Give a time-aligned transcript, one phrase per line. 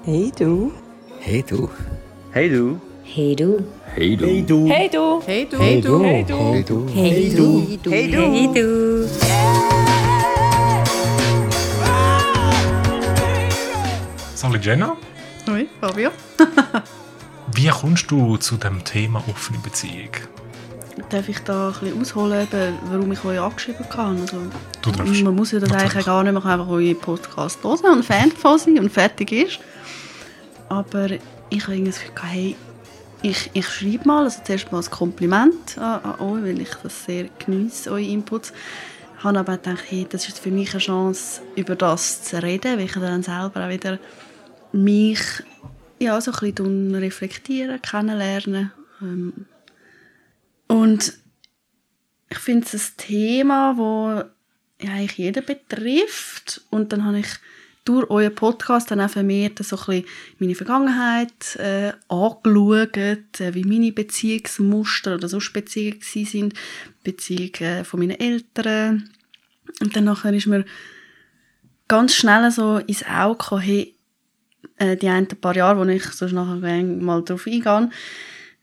[0.00, 0.72] Hey du.
[1.20, 1.68] Hey du.
[2.34, 2.80] Hey du.
[3.04, 3.58] Hey du.
[3.94, 4.34] Hey du.
[4.34, 4.66] Hey du.
[4.68, 5.20] Hey du.
[5.20, 5.58] Hey du.
[5.58, 6.02] Hey du.
[6.02, 6.38] Hey du.
[6.42, 6.88] Hey du.
[6.88, 7.90] Hey du.
[7.90, 8.20] Hey du.
[8.20, 9.08] Hey du.
[14.34, 14.96] Sali Jenna,
[15.48, 16.10] Hoi, Fabio.
[17.54, 20.10] wie kommst du zu dem Thema offene Beziehung?
[21.08, 24.20] Darf ich da ein bisschen ausholen, eben, warum ich euch angeschrieben habe?
[24.20, 24.36] Also,
[24.82, 25.22] Du darfst.
[25.22, 25.92] man muss ja das Natürlich.
[25.92, 29.32] eigentlich gar nicht, man kann einfach euren Podcast hören und Fan davon sein und fertig
[29.32, 29.58] ist.
[30.68, 31.10] Aber
[31.50, 32.56] ich habe irgendwie das Gefühl, hey,
[33.22, 37.04] ich, ich schreibe mal, also zuerst mal ein Kompliment an, an euch, weil ich das
[37.04, 38.52] sehr geniesse, eure Inputs.
[39.18, 42.76] Ich habe aber gedacht, hey, das ist für mich eine Chance, über das zu reden,
[42.78, 43.98] weil ich dann selber auch wieder
[44.72, 45.20] mich
[46.00, 48.72] ja, so ein bisschen reflektieren, kennenlernen.
[49.00, 49.46] Ähm,
[50.72, 51.12] und
[52.30, 56.62] ich finde es ein Thema, das ja, eigentlich jeden betrifft.
[56.70, 57.26] Und dann habe ich
[57.84, 60.02] durch euren Podcast dann auch vermehrt so ein
[60.38, 66.54] meine Vergangenheit äh, angeschaut, äh, wie meine Beziehungsmuster oder sonst Beziehungen sind,
[67.04, 69.10] Beziehungen äh, von meinen Eltern.
[69.80, 70.64] Und dann nachher ist mir
[71.86, 73.94] ganz schnell so ins Auge gekommen, hey,
[74.78, 77.90] äh, die ein paar Jahre, wo ich sonst nachher mal darauf eingehe,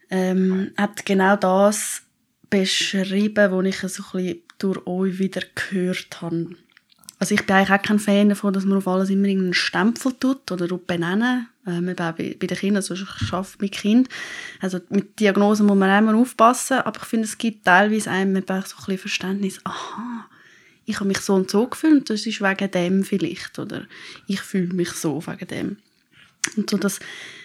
[0.09, 2.02] ähm, hat genau das
[2.49, 6.49] beschrieben, was ich so ein durch euch wieder gehört habe.
[7.19, 10.13] Also ich bin eigentlich auch kein Fan davon, dass man auf alles immer einen Stempel
[10.13, 11.49] tut oder benennen.
[11.67, 14.11] Ähm, auch bei, bei den Kindern, also ich arbeite mit Kindern.
[14.61, 18.65] Also mit Diagnosen muss man immer aufpassen, aber ich finde, es gibt teilweise einem auch
[18.65, 20.27] so ein bisschen Verständnis, aha,
[20.85, 23.85] ich habe mich so und so gefühlt und das ist wegen dem vielleicht oder
[24.25, 25.77] ich fühle mich so wegen dem.
[26.55, 26.99] Und so das,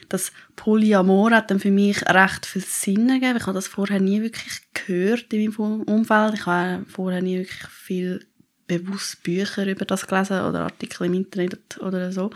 [0.08, 3.36] das Polyamor hat dann für mich recht viel Sinn gegeben.
[3.36, 6.34] Ich habe das vorher nie wirklich gehört in meinem Umfeld.
[6.34, 8.26] Ich habe vorher nie wirklich viel
[8.66, 12.30] bewusst Bücher über das gelesen oder Artikel im Internet oder so.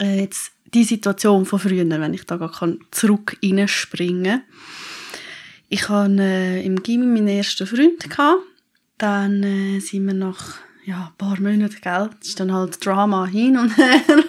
[0.00, 4.42] Äh, jetzt die Situation von früher, wenn ich da gar kann zurück reinspringen kann.
[5.68, 8.08] Ich hatte äh, im Gimmi meinen ersten Freund.
[8.08, 8.42] Gehabt.
[8.98, 13.26] Dann äh, sind wir nach ja, ein paar Monaten, gell, das ist dann halt Drama
[13.26, 14.24] hin und her.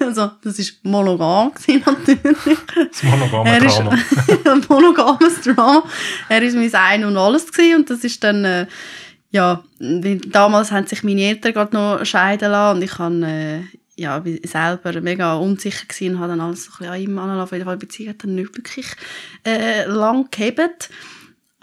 [0.00, 1.52] Also, das war monogam
[1.86, 2.58] natürlich.
[2.90, 3.96] Das monogame Er ist- Drama.
[4.52, 5.84] ein monogames Drama.
[6.28, 8.66] Er war mein Ein und Alles gewesen, und das ist dann, äh,
[9.30, 13.60] ja, damals haben sich meine Eltern gerade noch scheiden lassen und ich habe, äh,
[13.96, 17.18] ja, bin selber mega unsicher gewesen und habe dann alles so ein bisschen an ihm
[17.18, 17.40] anlassen.
[17.42, 18.86] Auf jeden Fall, die Beziehung hat dann nicht wirklich
[19.46, 20.90] äh, lang gehebt.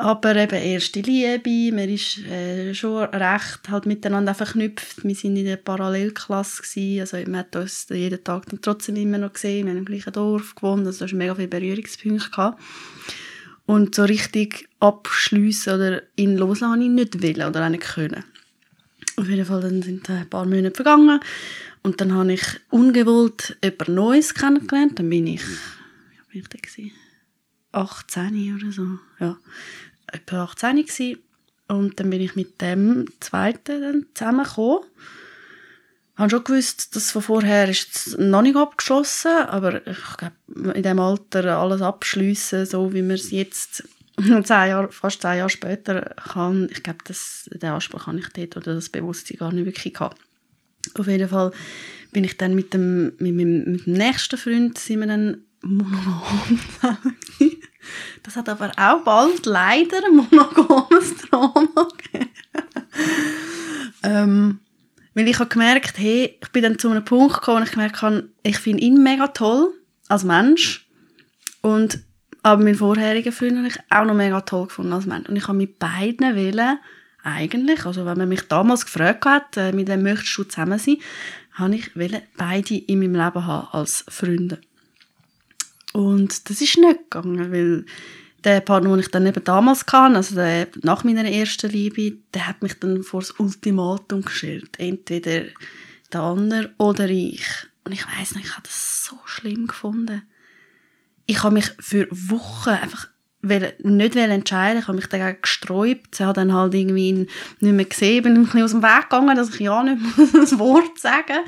[0.02, 5.04] Aber eben erste Liebe, man ist äh, schon recht halt miteinander verknüpft.
[5.04, 9.18] Wir sind in der Parallelklasse gewesen, also man hat uns jeden Tag dann trotzdem immer
[9.18, 9.66] noch gesehen.
[9.66, 12.62] Wir haben im gleichen Dorf gewohnt, also da mega viele Berührungspunkte gehabt.
[13.66, 18.24] Und so richtig abschliessen oder ihn loslassen habe ich nicht wollen oder auch nicht können.
[19.18, 21.20] Auf jeden Fall dann sind ein paar Monate vergangen
[21.84, 24.98] und dann habe ich ungewollt jemand Neues kennengelernt.
[24.98, 26.94] Dann bin ich, wie bin ich da gewesen?
[27.72, 29.38] 18 oder so, ja,
[30.12, 31.20] etwa 18 gewesen.
[31.68, 34.84] Und dann bin ich mit dem Zweiten dann zusammengekommen.
[36.14, 40.36] Ich habe schon gewusst, dass von vorher ist noch nicht abgeschlossen, aber ich glaube,
[40.75, 43.88] in diesem Alter alles abschliessen, so wie man es jetzt
[44.18, 48.58] zehn Jahre, fast zehn Jahre später kann, ich glaube, das, den Anspruch habe ich dort
[48.58, 50.19] oder das Bewusstsein gar nicht wirklich gehabt.
[50.96, 51.52] Auf jeden Fall
[52.12, 55.44] bin ich dann mit dem, mit meinem, mit dem nächsten Freund sind wir dann.
[58.24, 62.30] Das hat aber auch bald leider ein monogames Drama gegeben.
[64.04, 64.60] ähm,
[65.14, 68.02] weil ich habe gemerkt, hey, ich bin dann zu einem Punkt gekommen, wo ich gemerkt
[68.02, 69.74] habe, ich finde ihn mega toll
[70.08, 70.88] als Mensch
[71.62, 72.00] und
[72.42, 75.48] aber meinen vorherigen Freund habe ich auch noch mega toll gefunden als Mensch und ich
[75.48, 76.80] habe mit beiden wollen,
[77.24, 80.98] eigentlich, also wenn man mich damals gefragt hat, äh, mit wem möchtest du zusammen sein,
[81.52, 81.92] habe ich
[82.38, 84.62] beide in meinem Leben haben als Freunde.
[85.94, 87.86] Und das ist nicht gegangen, weil
[88.44, 92.48] der Partner, den ich dann eben damals hatte, also der, nach meiner ersten Liebe, der
[92.48, 94.78] hat mich dann vor das Ultimatum gestellt.
[94.78, 95.46] Entweder
[96.12, 97.46] der andere oder ich.
[97.84, 100.24] Und ich weiß nicht, ich habe das so schlimm gefunden.
[101.25, 103.08] Ich habe mich für Wochen einfach
[103.42, 104.81] nicht entscheiden.
[104.81, 106.16] Ich habe mich dagegen gesträubt.
[106.16, 107.28] Sie hat dann halt irgendwie nicht
[107.62, 108.24] mehr gesehen.
[108.24, 111.40] Bin ein bisschen aus dem Weg gegangen, dass ich ja nicht mehr das Wort sagen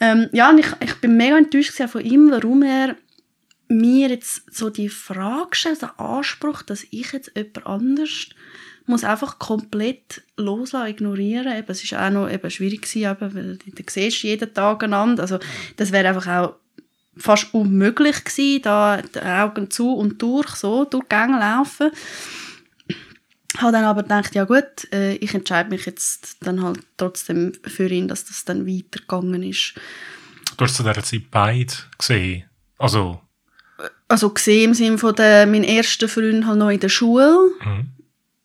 [0.00, 2.96] ähm, Ja, und ich, ich bin mega enttäuscht von ihm, warum er
[3.68, 8.28] mir jetzt so die Frage stellt, den Anspruch, dass ich jetzt jemand anders
[8.86, 11.56] muss einfach komplett loslassen, ignorieren.
[11.56, 15.22] Eben, es ist auch noch eben schwierig eben, weil du siehst jeden Tag einander.
[15.22, 15.38] Also
[15.76, 16.54] das wäre einfach auch
[17.16, 21.90] fast unmöglich gewesen, da die Augen zu und durch, so durch Gänge laufen.
[23.56, 27.88] Habe dann aber gedacht, ja gut, äh, ich entscheide mich jetzt dann halt trotzdem für
[27.88, 29.74] ihn, dass das dann weitergegangen ist.
[30.56, 32.44] Du hast zu dieser Zeit beide gesehen.
[32.78, 33.20] Also,
[34.08, 37.88] Also gesehen im Sinne von der, mein erster Freund halt noch in der Schule, mhm.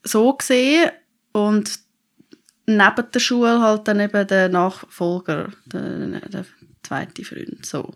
[0.03, 0.89] so gesehen.
[1.31, 1.79] Und
[2.65, 6.45] neben der Schule halt dann eben der Nachfolger, der, der
[6.83, 7.93] zweite Freund, so.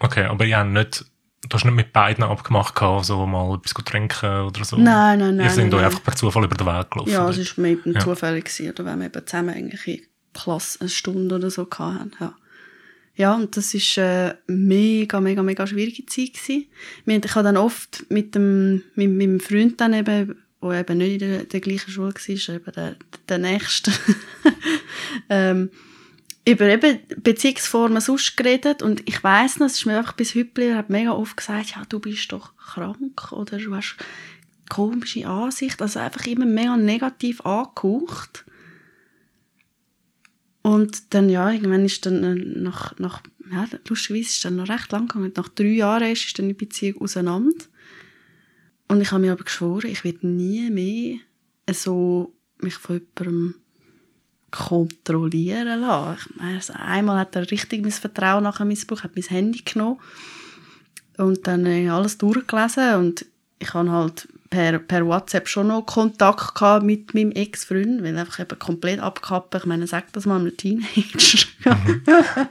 [0.00, 1.04] okay, aber ihr habt nicht,
[1.48, 4.76] du hast nicht mit beiden abgemacht, so mal etwas trinken oder so?
[4.76, 5.46] Nein, nein, nein.
[5.46, 7.10] Ihr sind euch einfach per Zufall über den Weg gelaufen?
[7.10, 8.00] Ja, es war mir eben Ja.
[8.00, 12.12] zufällig, gewesen, oder wenn wir eben zusammen eigentlich in Klasse eine Stunde oder so hatten.
[12.20, 12.34] Ja,
[13.16, 16.34] ja und das war eine mega, mega, mega schwierige Zeit.
[16.34, 16.66] Gewesen.
[17.06, 21.30] Ich habe dann oft mit, dem, mit meinem Freund dann eben, der eben nicht in
[21.30, 22.96] der, der gleichen Schule war, eben der,
[23.28, 23.92] der Nächste,
[25.28, 25.70] ähm,
[26.46, 30.62] über eben Beziehungsformen sonst geredet und ich weiss noch, es ist mir einfach bis heute
[30.62, 33.96] er hat mega oft gesagt, ja, du bist doch krank oder du hast
[34.68, 38.44] komische Ansicht, also einfach immer mega negativ angehaucht.
[40.64, 43.22] Und dann, ja, irgendwann ist dann äh, nach, nach
[43.52, 46.54] ja, lustigerweise ist dann noch recht lang gegangen, nach drei Jahren ist, ist dann die
[46.54, 47.66] Beziehung auseinander.
[48.88, 51.18] Und ich habe mir aber geschworen, ich werde nie mehr
[51.70, 53.56] so mich von jemandem
[54.50, 56.40] kontrollieren lassen.
[56.40, 60.00] Also einmal hat er richtig mein Vertrauen nachher missbraucht, hat mein Handy genommen
[61.18, 63.26] und dann äh, alles durchgelesen und
[63.58, 68.38] ich habe halt per, per WhatsApp schon noch Kontakt gehabt mit meinem Ex-Freund, weil einfach
[68.38, 69.60] eben komplett abkappen.
[69.60, 71.48] Ich meine, sag das mal einem Teenager.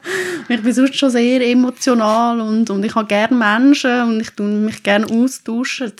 [0.50, 4.48] ich bin sonst schon sehr emotional und, und ich habe gerne Menschen und ich tue
[4.48, 5.94] mich gerne austauschen.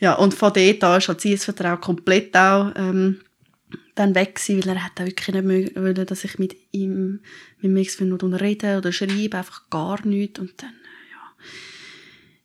[0.00, 3.20] Ja, und von dort an ist halt sein Vertrauen komplett auch ähm,
[3.94, 7.20] dann weg gewesen, weil er hat auch wirklich nicht mehr wollen, dass ich mit ihm,
[7.60, 11.44] mit meinem Ex-Freund noch rede oder schreibe, einfach gar nichts und dann, äh, ja,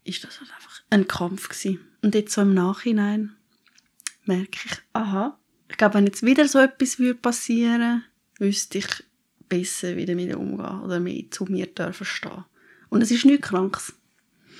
[0.05, 1.79] ist das halt einfach ein Kampf gewesen.
[2.05, 3.35] Und jetzt so im Nachhinein
[4.25, 8.03] merke ich, aha, ich glaube, wenn jetzt wieder so etwas würde passieren,
[8.37, 8.85] wüsste ich
[9.49, 12.45] besser, wie damit umgehen oder mehr zu mir dürfen stehen.
[12.89, 13.95] Und es ist nichts Krankes.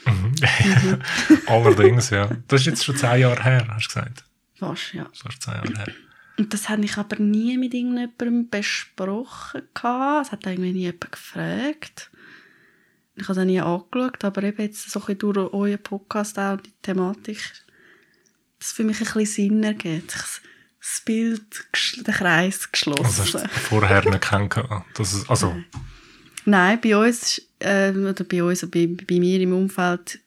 [1.45, 2.31] Allerdings, ja.
[2.47, 4.24] Das ist jetzt schon zehn Jahre her, hast du gesagt.
[4.56, 5.07] Fast, ja.
[5.13, 5.94] Fast zehn Jahre her.
[6.39, 9.62] Und das habe ich aber nie mit irgendjemandem besprochen.
[9.71, 12.09] Es hat irgendwie nie jemand gefragt.
[13.16, 16.74] Ich habe das nie angeschaut, aber eben jetzt so ein durch euren Podcast auch die
[16.82, 17.40] Thematik,
[18.60, 20.14] das für mich ein bisschen Sinn ergibt.
[20.80, 21.42] Das Bild,
[22.06, 23.42] der Kreis Also hast geschlossen.
[23.42, 24.86] du vorher nicht kennengelernt.
[24.94, 25.56] Das also,
[26.46, 30.20] Nein, bei uns, äh, oder bei uns, bei, bei mir im Umfeld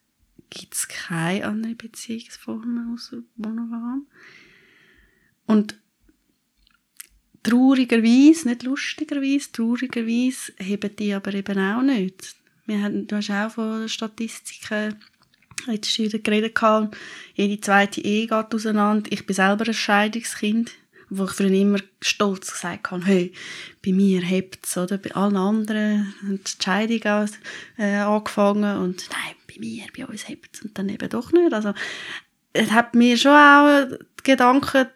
[0.51, 4.07] gibt es keine andere Beziehungsformen außer monogam.
[5.47, 5.79] Und
[7.45, 12.35] traurigerweise, nicht lustigerweise, traurigerweise heben die aber eben auch nicht.
[12.69, 14.97] Wir haben, du hast auch von Statistiken
[15.65, 16.95] letztes wieder geredet gehabt.
[17.35, 19.11] Jede zweite Ehe geht auseinander.
[19.11, 20.73] Ich bin selber ein Scheidungskind,
[21.09, 23.33] wo ich früher immer stolz gesagt habe, hey,
[23.83, 24.99] bei mir hebt es, oder?
[24.99, 27.29] Bei allen anderen hat die Scheidung auch,
[27.79, 31.55] äh, angefangen und nein, bei mir, bei uns hebt es und dann eben doch nicht.
[31.55, 31.73] Also,
[32.53, 33.89] es hat mir schon auch
[34.21, 34.89] die Gedanken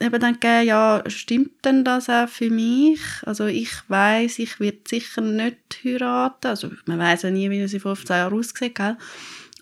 [0.00, 3.00] eben dann gegeben, ja, stimmt denn das auch für mich?
[3.22, 6.46] Also ich weiß, ich werde sicher nicht heiraten.
[6.48, 8.96] Also man weiß ja nie, wie sie vor 15 Jahren aussieht, gell?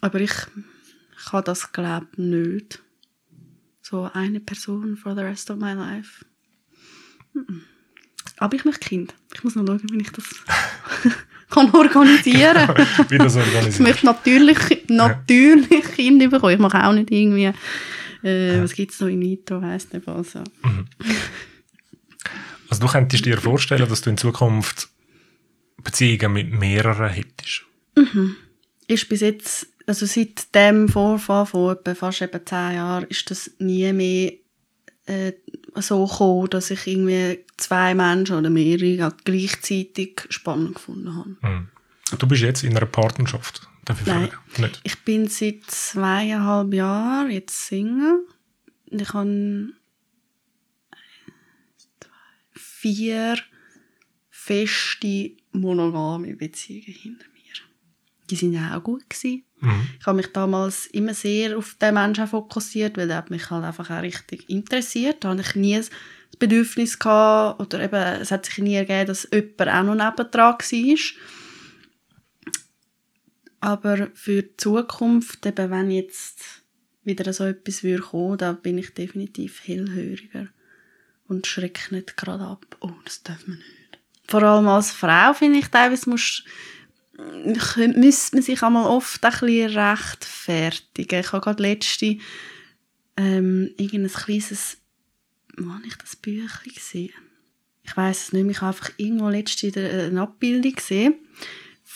[0.00, 0.32] Aber ich
[1.31, 2.82] kann das, glaube ich, nicht.
[3.82, 6.25] So eine Person for the rest of my life.
[8.38, 9.15] Aber ich möchte Kind.
[9.35, 10.25] Ich muss noch schauen, wie ich das
[11.50, 12.87] kann organisieren kann.
[13.10, 13.81] wie das Ich organisiert.
[13.81, 14.58] möchte natürlich,
[14.89, 16.55] natürlich Kinder bekommen.
[16.55, 17.53] Ich mache auch nicht irgendwie,
[18.22, 20.34] äh, was gibt es noch in Vitro, weiss nicht was.
[20.34, 20.44] Ja.
[22.69, 24.89] Also du könntest dir vorstellen, dass du in Zukunft
[25.82, 27.65] Beziehungen mit mehreren hättest.
[28.86, 33.93] Ist bis jetzt, also seit dem Vorfall etwa fast eben zehn Jahren, ist das nie
[33.93, 34.32] mehr
[35.06, 35.32] äh,
[35.77, 41.36] so gekommen, dass ich irgendwie zwei Menschen oder mehrere gleichzeitig spannend gefunden habe.
[41.43, 41.69] Mhm.
[42.19, 43.62] Du bist jetzt in einer Partnerschaft.
[43.84, 44.29] Darf ich Nein.
[44.29, 44.63] fragen?
[44.63, 44.81] Nicht.
[44.84, 48.27] Ich bin seit zweieinhalb Jahren jetzt Single.
[48.87, 49.72] Ich habe
[52.53, 53.37] vier
[54.31, 57.41] feste monogame Beziehungen hinter mir.
[58.29, 59.44] Die sind ja auch gut gewesen.
[59.60, 59.89] Mhm.
[59.99, 63.65] Ich habe mich damals immer sehr auf den Menschen fokussiert, weil der hat mich halt
[63.65, 65.22] einfach auch richtig interessiert.
[65.22, 65.91] Da hatte ich nie das
[66.39, 70.99] Bedürfnis gehabt, oder eben, es hat sich nie ergeben, dass jemand auch noch nebendran war.
[73.60, 76.62] Aber für die Zukunft, eben wenn jetzt
[77.05, 80.48] wieder so etwas würde kommen, da bin ich definitiv hellhöriger
[81.29, 82.76] und schrecke nicht gerade ab.
[82.81, 83.98] Oh, das darf man nicht.
[84.26, 86.44] Vor allem als Frau finde ich teilweise muss,
[87.17, 91.20] müsste man sich einmal oft ein bisschen rechtfertigen.
[91.20, 92.19] Ich habe gerade letzte
[93.17, 94.79] ähm, irgendein kleines,
[95.58, 97.12] wo habe ich das Büchlein gesehen?
[97.82, 101.14] Ich weiß es nicht mehr, ich habe einfach irgendwo letztens wieder eine Abbildung gesehen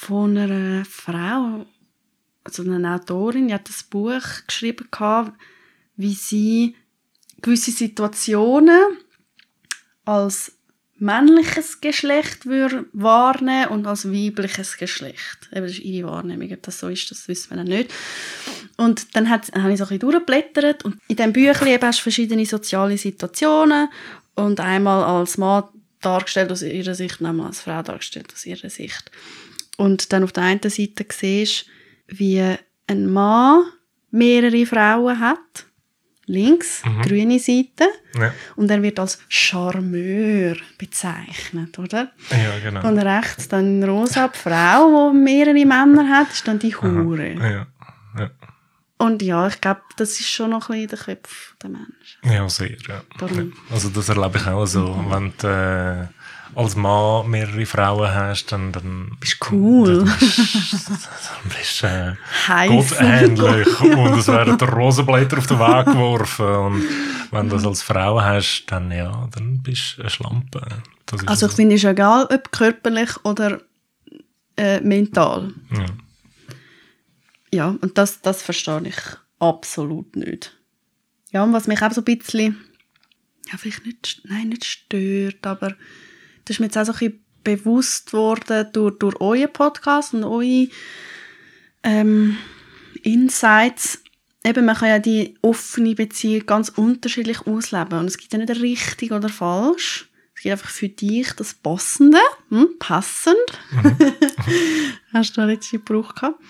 [0.04, 1.64] von einer Frau,
[2.44, 5.32] also einer Autorin, die hat das Buch geschrieben gehabt,
[5.96, 6.76] wie sie
[7.40, 8.98] gewisse Situationen
[10.04, 10.52] als
[10.98, 15.48] männliches Geschlecht wahrnehmen und als weibliches Geschlecht.
[15.50, 16.52] Das ist ihre Wahrnehmung.
[16.52, 17.92] Ob das so ist, das wissen wir noch nicht.
[18.76, 22.44] Und dann hat, habe ich so ein bisschen und in diesem Büchlein hast du verschiedene
[22.44, 23.88] soziale Situationen
[24.34, 25.64] und einmal als Mann
[26.02, 29.10] dargestellt aus ihrer Sicht einmal als Frau dargestellt aus ihrer Sicht.
[29.76, 31.66] Und dann auf der einen Seite siehst
[32.08, 32.40] wie
[32.86, 33.64] ein Mann
[34.10, 35.66] mehrere Frauen hat
[36.26, 37.02] links, Mhm.
[37.02, 37.86] grüne Seite.
[38.18, 42.12] Ja, Und er wird als Charmeur bezeichnet, oder?
[42.30, 42.86] ja genau.
[42.88, 47.32] Und rechts dann in rosa die Frau, die mehrere Männer hat, ist dann die Hure.
[47.34, 47.66] ja,
[48.18, 48.30] ja.
[48.96, 52.20] Und ja, ich glaube, das ist schon noch ein bisschen den Köpfen der Menschen.
[52.22, 52.76] ja, sehr.
[52.88, 53.02] Ja.
[53.18, 53.52] Darum.
[53.70, 55.04] Also das erlebe ich auch so.
[55.10, 56.06] Wenn du äh,
[56.54, 60.04] als Mann mehrere Frauen hast, dann, dann Bist cool.
[60.04, 62.14] Dann bist, dann bist du äh,
[62.48, 62.70] Heiß.
[62.70, 66.46] gottähnlich und es werden Rosenblätter auf den Weg geworfen.
[66.46, 66.82] Und
[67.30, 70.62] wenn du das als Frau hast, dann ja, dann bist du eine Schlampe.
[71.26, 73.60] Also ich finde, es ist egal, ob körperlich oder
[74.56, 75.52] äh, mental.
[75.72, 75.86] ja.
[77.54, 78.98] Ja, und das, das verstehe ich
[79.38, 80.58] absolut nicht.
[81.30, 82.60] Ja, und was mich auch so ein bisschen,
[83.48, 85.76] ja, vielleicht nicht, nein, nicht stört, aber
[86.44, 90.24] das ist mir jetzt auch so ein bisschen bewusst worden durch, durch euren Podcast und
[90.24, 90.68] eure
[91.82, 92.36] ähm,
[93.02, 94.02] Insights.
[94.44, 98.60] Eben, man kann ja die offene Beziehung ganz unterschiedlich ausleben und es gibt ja nicht
[98.60, 100.10] richtig oder falsch.
[100.34, 102.18] Es gibt einfach für dich das Passende,
[102.50, 102.68] hm?
[102.78, 103.36] passend.
[105.12, 106.40] Hast du da letzten Gebrauch gehabt?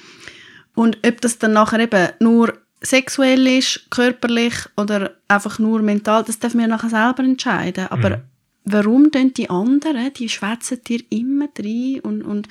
[0.75, 6.39] Und ob das dann nachher eben nur sexuell ist, körperlich oder einfach nur mental, das
[6.39, 7.87] dürfen wir nachher selber entscheiden.
[7.89, 8.23] Aber Mhm.
[8.64, 12.49] Warum tun die anderen, die schwätzen dir immer rein und, und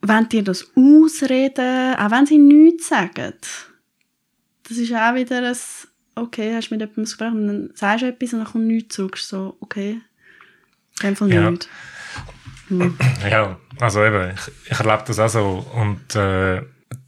[0.00, 3.32] wenn dir das ausreden, auch wenn sie nichts sagen,
[4.68, 5.56] das ist auch wieder ein,
[6.14, 8.94] okay, hast du mit jemandem gesprochen und dann sagst du etwas und dann kommt nichts
[8.96, 9.16] zurück.
[9.18, 10.00] So, okay,
[11.02, 11.50] in dem Fall Ja.
[11.50, 11.68] nichts.
[13.28, 15.66] Ja, also eben, ich, ich erlebe das auch so.
[15.74, 16.62] Und äh,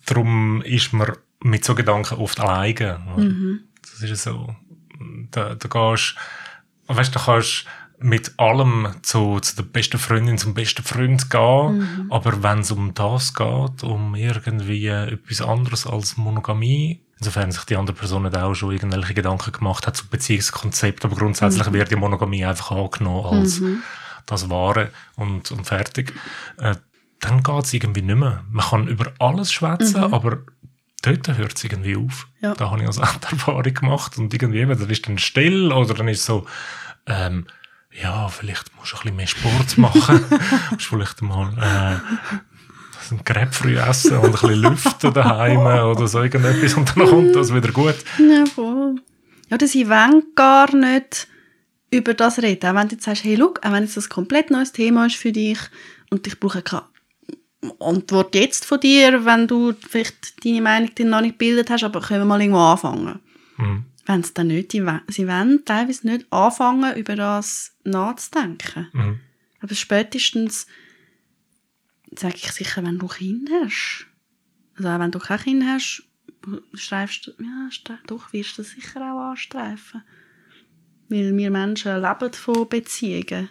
[0.04, 3.00] darum ist man mit so Gedanken oft alleine.
[3.14, 3.58] oder?
[3.80, 4.54] Das ist so.
[5.30, 6.14] Da, da gehst,
[6.86, 7.66] weißt du, kannst
[7.98, 12.06] mit allem zu, zu der besten Freundin, zum besten Freund gehen.
[12.10, 17.76] Aber wenn es um das geht, um irgendwie etwas anderes als Monogamie, insofern sich die
[17.76, 21.96] andere Person nicht auch schon irgendwelche Gedanken gemacht hat zu Beziehungskonzept, aber grundsätzlich wird die
[21.96, 23.62] Monogamie einfach angenommen als
[24.26, 26.12] das Wahre und, und fertig,
[26.58, 26.74] äh,
[27.20, 28.44] dann geht es irgendwie nicht mehr.
[28.50, 30.38] Man kann über alles schwätzen, aber
[31.06, 32.28] dort hört es irgendwie auf.
[32.40, 32.54] Ja.
[32.54, 35.94] Da habe ich also auch die Erfahrung gemacht und irgendwie dann ist dann still oder
[35.94, 36.46] dann ist so,
[37.06, 37.46] ähm,
[38.02, 40.24] ja, vielleicht musst du ein bisschen mehr Sport machen.
[40.70, 46.74] musst vielleicht mal äh, ein Grapefrüh essen und ein bisschen lüften daheim oder so irgendetwas
[46.74, 47.96] und dann kommt das wieder gut.
[48.18, 48.96] Ja, voll.
[49.48, 51.28] Ja, sie wollen gar nicht
[51.90, 52.68] über das reden.
[52.68, 55.16] Auch wenn du jetzt sagst, hey, look, auch wenn jetzt das komplett neues Thema ist
[55.16, 55.58] für dich
[56.10, 56.82] und ich brauche keine
[57.80, 62.00] Antwort jetzt von dir, wenn du vielleicht deine Meinung dir noch nicht gebildet hast, aber
[62.00, 63.20] können wir mal irgendwo anfangen.
[63.56, 63.84] Mhm.
[64.04, 68.88] Wenn sie dann nicht, die sie wollen teilweise nicht anfangen, über das nachzudenken.
[68.92, 69.20] Mhm.
[69.60, 70.66] Aber spätestens,
[72.14, 74.06] sage ich sicher, wenn du Kinder hast.
[74.76, 76.02] Also auch wenn du kein Kind hast,
[76.74, 77.68] streifst du, ja,
[78.06, 80.02] doch, wirst du sicher auch anstreifen.
[81.08, 83.48] Weil wir Menschen leben von Beziehungen.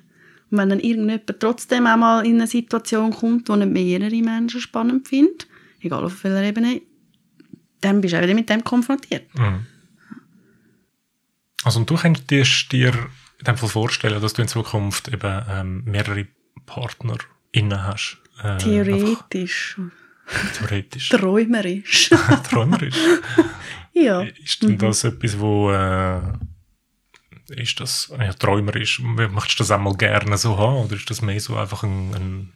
[0.51, 5.07] Und wenn dann irgendjemand trotzdem einmal in eine Situation kommt, die nicht mehrere Menschen spannend
[5.07, 5.47] findet,
[5.81, 6.81] egal auf welcher Ebene,
[7.81, 9.27] dann bist du auch wieder mit dem konfrontiert.
[9.37, 9.65] Mhm.
[11.63, 12.93] Also und du könntest dir
[13.39, 16.27] in dem Fall vorstellen, dass du in Zukunft eben ähm, mehrere
[16.65, 18.17] PartnerInnen hast.
[18.43, 19.79] Äh, Theoretisch,
[20.57, 21.09] Theoretisch.
[21.09, 22.09] träumerisch.
[22.49, 22.95] Träumerisch.
[23.93, 24.21] ja.
[24.21, 26.21] Ist denn das etwas, wo äh,
[27.49, 29.01] ist das ja, träumerisch?
[29.01, 30.85] Möchtest du das einmal gerne so haben?
[30.85, 32.13] Oder ist das mehr so einfach ein,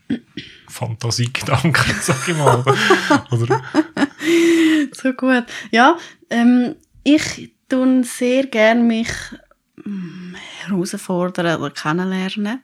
[0.09, 0.23] ein
[0.67, 2.63] Fantasiegedanke, sag ich mal?
[3.31, 3.61] Oder?
[4.91, 5.45] So gut.
[5.71, 5.97] Ja,
[6.29, 9.09] ähm, ich tun sehr gerne mich
[9.83, 12.61] mm, herausfordern oder kennenlernen.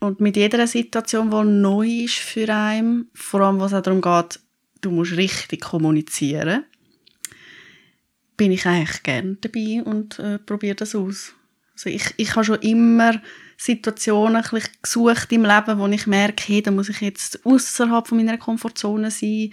[0.00, 4.40] Und mit jeder Situation, die neu ist für einen, vor allem was auch darum geht,
[4.82, 6.64] du musst richtig kommunizieren,
[8.36, 11.34] bin ich eigentlich gerne dabei und äh, probiere das aus.
[11.74, 13.20] Also ich, ich habe schon immer
[13.56, 14.44] Situationen
[14.82, 19.10] gesucht im Leben, wo ich merke, hey, da muss ich jetzt außerhalb von meiner Komfortzone
[19.10, 19.50] sein.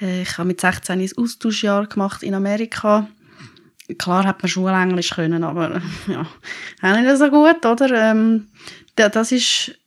[0.00, 3.08] Äh, ich habe mit 16 ein Austauschjahr gemacht in Amerika.
[3.98, 6.26] klar hat man Schulenglisch können, aber ja,
[6.82, 8.10] auch nicht so gut, oder?
[8.10, 8.48] Ähm,
[8.96, 9.78] da- das ist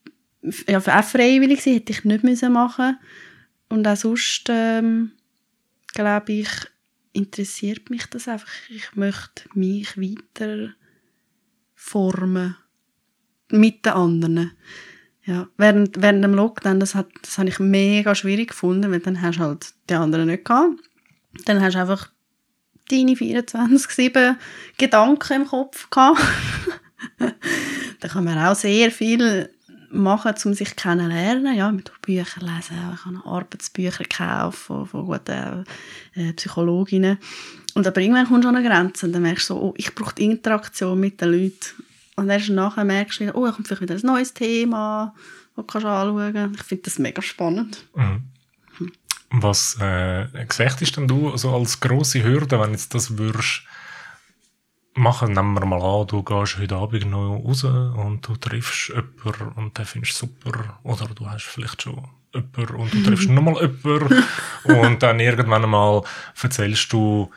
[0.67, 2.97] ja, auch freiwillig gewesen, hätte ich nicht müssen machen
[3.69, 5.11] Und auch sonst, ähm,
[5.93, 6.49] glaube ich,
[7.17, 8.47] interessiert mich das einfach.
[8.69, 10.73] Ich möchte mich weiter
[11.73, 12.55] formen
[13.49, 14.51] mit den anderen.
[15.25, 19.21] Ja, während, während dem Lockdown, das, hat, das habe ich mega schwierig gefunden, weil dann
[19.21, 20.79] hast du halt die anderen nicht gehabt.
[21.45, 22.11] Dann hast du einfach
[22.89, 24.35] deine 24-7
[24.77, 26.21] Gedanken im Kopf gehabt.
[27.99, 29.49] da kann man auch sehr viel
[29.89, 31.55] machen, um sich kennenzulernen.
[31.55, 35.65] Ja, mit Bücher lesen, ich habe Arbeitsbücher gekauft von, von guten
[36.15, 37.17] äh, Psychologinnen.
[37.73, 39.93] Und aber irgendwann kommst du an eine Grenze und dann merkst du so, oh, ich
[39.93, 41.83] brauche die Interaktion mit den Leuten.
[42.15, 45.13] Und erst nachher merkst du wieder, oh, da kommt vielleicht wieder ein neues Thema,
[45.55, 46.61] das du kannst anschauen kannst.
[46.61, 47.85] Ich finde das mega spannend.
[47.95, 48.23] Mhm.
[49.29, 53.63] Was äh, siehst denn du so als grosse Hürde, wenn jetzt das würdest
[54.97, 55.33] machen?
[55.33, 59.77] Nehmen wir mal an, du gehst heute Abend noch raus und du triffst jemanden und
[59.77, 60.79] den findest du super.
[60.83, 64.23] Oder du hast vielleicht schon jemanden und du triffst nochmal jemanden
[64.63, 66.01] und dann irgendwann einmal
[66.41, 67.29] erzählst du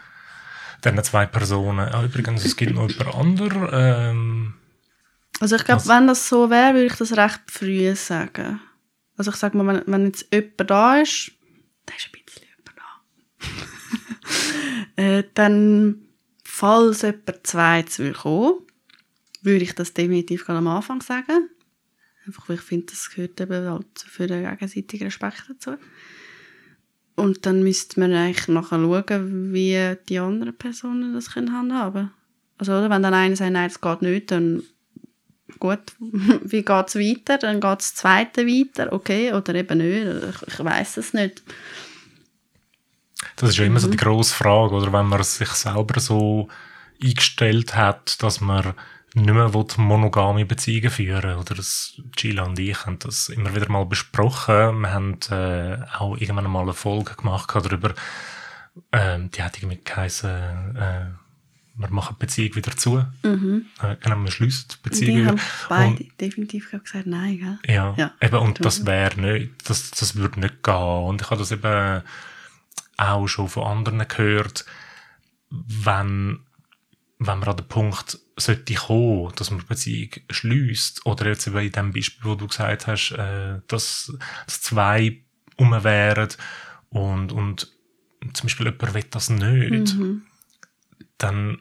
[0.85, 3.69] diesen zwei Personen, ah, übrigens, es gibt noch jemand anderen.
[3.73, 4.55] Ähm,
[5.41, 8.61] Also ich glaube, wenn das so wäre, würde ich das recht früh sagen.
[9.17, 11.33] Also ich sage mal, wenn, wenn jetzt jemand da ist,
[11.85, 12.79] da ist ein bisschen jemand
[14.97, 16.07] da, äh, dann,
[16.61, 18.59] falls jemand zweites will kommen,
[19.41, 21.49] würde ich das definitiv am Anfang sagen.
[22.27, 25.77] Einfach, weil ich finde, das gehört eben halt für den gegenseitigen Respekt dazu.
[27.17, 32.11] Und dann müsste man eigentlich nachher schauen, wie die anderen Personen das können handhaben
[32.59, 32.91] Also, oder?
[32.91, 34.63] Wenn dann einer sagt, nein, das geht nicht, dann
[35.59, 37.39] gut, wie geht es weiter?
[37.39, 40.07] Dann geht das zweite weiter, okay, oder eben nicht.
[40.29, 41.43] Ich, ich weiß es nicht.
[43.37, 46.49] Das ist ja immer so die grosse Frage, oder wenn man sich selber so
[47.03, 48.75] eingestellt hat, dass man
[49.15, 53.85] nicht mehr monogame Beziehungen führen Oder das Gila und ich haben das immer wieder mal
[53.87, 54.81] besprochen.
[54.83, 57.93] Wir haben äh, auch irgendwann mal eine Folge gemacht darüber,
[58.93, 61.07] ähm, die hat irgendwie geheißen, äh,
[61.77, 63.05] wir machen die Beziehung wieder zu.
[63.25, 63.67] Mhm.
[63.83, 65.35] Äh, genau, wir schliessen die Beziehung die wieder.
[65.69, 67.75] beide Und- definitiv gesagt, nein, gell?
[67.75, 68.13] ja, Ja.
[68.21, 70.75] eben, und das wäre nicht, das, das würde nicht gehen.
[70.75, 72.03] Und ich habe das eben
[73.01, 74.65] auch schon von anderen gehört,
[75.51, 76.41] wenn,
[77.19, 81.73] wenn man an den Punkt sollte kommen, dass man Beziehung schließt, oder jetzt eben in
[81.73, 84.13] dem Beispiel, wo du gesagt hast, äh, dass,
[84.47, 85.23] dass zwei
[85.57, 86.29] um wären
[86.91, 87.73] und, und
[88.33, 90.23] zum Beispiel jemand will das nicht, Mhm.
[91.19, 91.59] dann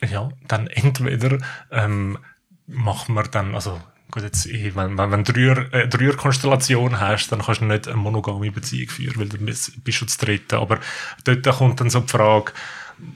[0.00, 1.38] ja, dann entweder
[1.70, 2.18] ähm,
[2.66, 3.80] macht man dann, also
[4.14, 7.96] gut, jetzt, wenn, wenn, wenn du Dreier, äh, Dreierkonstellation hast, dann kannst du nicht eine
[7.96, 10.58] monogame Beziehung führen, weil dann bist bist du das Dritte.
[10.58, 10.78] Aber
[11.24, 12.52] dort kommt dann so die Frage,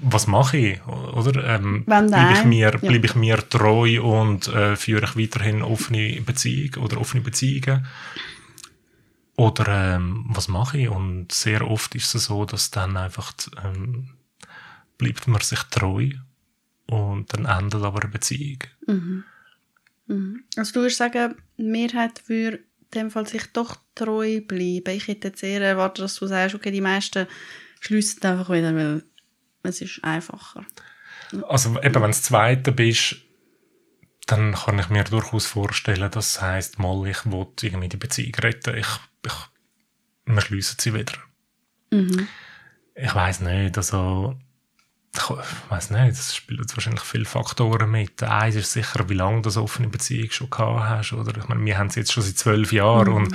[0.03, 1.45] was mache ich, oder?
[1.45, 2.77] Ähm, bleibe ich mir, ja.
[2.77, 7.87] bleibe ich mir treu und äh, führe ich weiterhin offene Beziehung oder offene Beziehungen?
[9.37, 10.89] Oder ähm, was mache ich?
[10.89, 13.33] Und sehr oft ist es so, dass dann einfach
[13.65, 14.11] ähm,
[14.99, 16.11] bleibt man sich treu
[16.87, 18.65] und dann endet aber eine Beziehung.
[18.89, 19.25] Mhm.
[20.09, 20.45] Mhm.
[20.57, 24.97] Also du würdest sagen, die Mehrheit würde in dem Fall sich doch treu bleiben.
[24.97, 27.27] Ich hätte jetzt eher erwartet, dass du sagst, okay, die meisten
[27.81, 29.03] schliessen einfach wieder, weil
[29.63, 30.67] es ist einfacher.
[31.49, 33.17] Also eben, wenn du das Zweite bist,
[34.27, 38.77] dann kann ich mir durchaus vorstellen, das heisst, mal, ich will irgendwie die Beziehung retten,
[38.77, 38.89] ich,
[39.25, 39.33] ich,
[40.27, 41.15] wir schliessen sie wieder.
[41.91, 42.29] Mhm.
[42.95, 44.39] Ich weiß nicht, also
[45.15, 48.23] ich weiß nicht, es spielen jetzt wahrscheinlich viele Faktoren mit.
[48.23, 51.37] Eins ist sicher, wie lange du so offene Beziehung schon gehabt hast, oder?
[51.37, 53.35] Ich meine, wir haben es jetzt schon seit zwölf Jahren und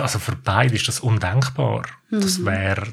[0.00, 1.82] also für beide ist das undenkbar.
[2.10, 2.86] Das wäre,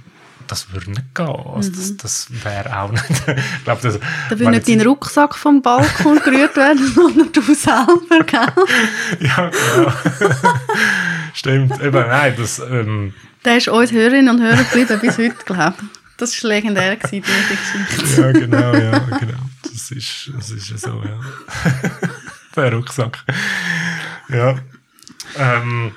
[0.48, 1.28] das würde nicht gehen.
[1.28, 4.00] Also das, das wäre auch nicht, ich glaube, das...
[4.30, 8.66] Da will nicht dein Rucksack vom Balkon gerührt werden, sondern du selber, gell?
[9.20, 9.94] Ja, genau.
[11.34, 13.14] Stimmt, eben, nein, das, ähm,
[13.46, 16.01] Der ist uns Hörerinnen und Hörer geblieben bis heute, glaube ich.
[16.22, 18.22] Das war legendär, gewesen, diese Geschichte.
[18.22, 19.40] ja, genau, ja, genau.
[19.64, 21.20] Das ist, das ist ja so, ja.
[22.56, 23.26] Der Rucksack.
[24.30, 24.60] Ja.
[25.36, 25.96] Ähm,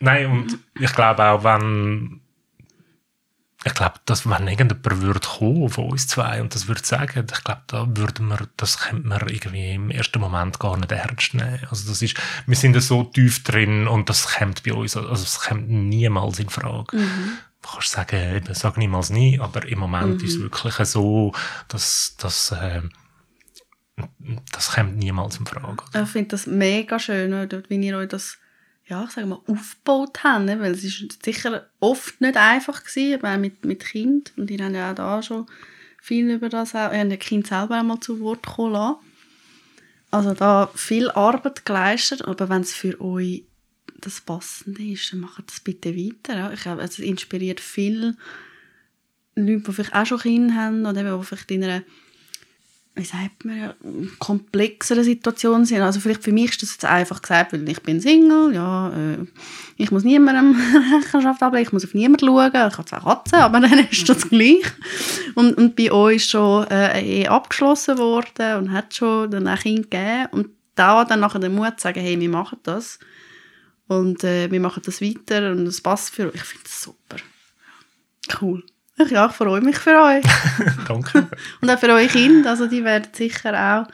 [0.00, 2.20] nein, und ich glaube auch, wenn,
[3.64, 7.44] ich glaube, dass wenn irgendjemand würde kommen von uns zwei und das würde sagen, ich
[7.44, 11.60] glaube, da würden wir, das könnte man irgendwie im ersten Moment gar nicht ernst nehmen.
[11.70, 12.16] Also das ist,
[12.46, 16.40] wir sind da so tief drin und das kommt bei uns, also es kommt niemals
[16.40, 16.96] in Frage.
[16.96, 17.04] Du
[17.62, 21.32] kannst sagen, eben, sag niemals nie, aber im Moment ist es wirklich so,
[21.68, 22.82] dass, dass äh,
[24.52, 25.84] das kommt niemals in Frage.
[25.94, 28.38] Ich finde das mega schön, oder, wie ihr euch das
[28.90, 30.60] ja, ich sage mal, aufgebaut haben, ne?
[30.60, 34.74] weil es ist sicher oft nicht einfach gewesen, aber mit, mit Kind und die haben
[34.74, 35.46] ja auch da schon
[36.02, 38.96] viel über das, auch, haben das Kind selber einmal zu Wort kommen lassen.
[40.10, 43.44] Also da viel Arbeit geleistet, aber wenn es für euch
[44.00, 46.36] das Passende ist, dann macht das bitte weiter.
[46.36, 46.52] Ja.
[46.52, 48.16] Ich glaube, es inspiriert viele
[49.34, 51.82] Leute, die vielleicht auch schon Kinder haben oder eben, die vielleicht in einer
[52.96, 53.74] wie sagt man ja,
[54.18, 55.80] komplexere Situation sind.
[55.80, 59.26] Also vielleicht für mich ist das jetzt einfach gesagt, weil ich bin Single, ja, äh,
[59.76, 60.60] ich muss niemandem
[61.02, 64.28] Rechenschaft ablegen, ich muss auf niemanden schauen, ich habe zwei Katzen, aber dann ist das
[64.28, 64.64] gleich.
[65.34, 69.58] Und, und bei uns ist schon äh, Ehe abgeschlossen worden und hat schon dann ein
[69.58, 72.98] Kind gegeben und da dann nachher den Mut zu sagen, hey, wir machen das
[73.90, 76.36] und äh, wir machen das weiter und es passt für euch.
[76.36, 77.16] Ich finde das super.
[78.40, 78.64] Cool.
[78.96, 80.24] Ja, ich freue mich für euch.
[80.86, 81.28] Danke.
[81.60, 82.50] Und auch für eure Kinder.
[82.50, 83.92] Also die werden sicher auch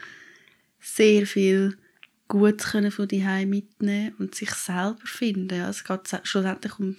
[0.80, 1.78] sehr viel
[2.28, 5.56] Gutes können von daheim mitnehmen und sich selber finden.
[5.56, 6.96] Ja, es geht schlussendlich um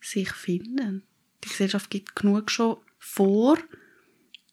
[0.00, 1.04] sich finden.
[1.44, 3.56] Die Gesellschaft gibt genug schon vor.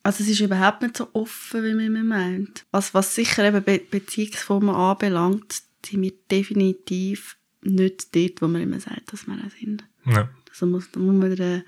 [0.04, 2.66] Also es ist überhaupt nicht so offen, wie man meint.
[2.70, 8.80] Was, was sicher eben Be Beziehungsformen anbelangt, sind wir definitiv nicht dort, wo man immer
[8.80, 9.84] sagt, dass wir auch sind.
[10.06, 10.30] Ja.
[10.50, 11.64] Also muss, da muss man den,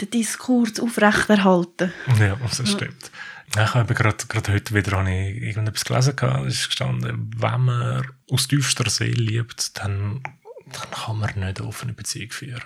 [0.00, 1.92] den Diskurs aufrechterhalten.
[2.18, 3.10] Ja, das stimmt.
[3.56, 3.64] Ja.
[3.64, 6.14] Ich habe gerade, gerade heute wieder habe ich irgendetwas gelesen,
[6.46, 10.22] es ist gestanden, wenn man aus tiefster Seele liebt, dann,
[10.66, 12.62] dann kann man nicht eine offene Beziehung führen.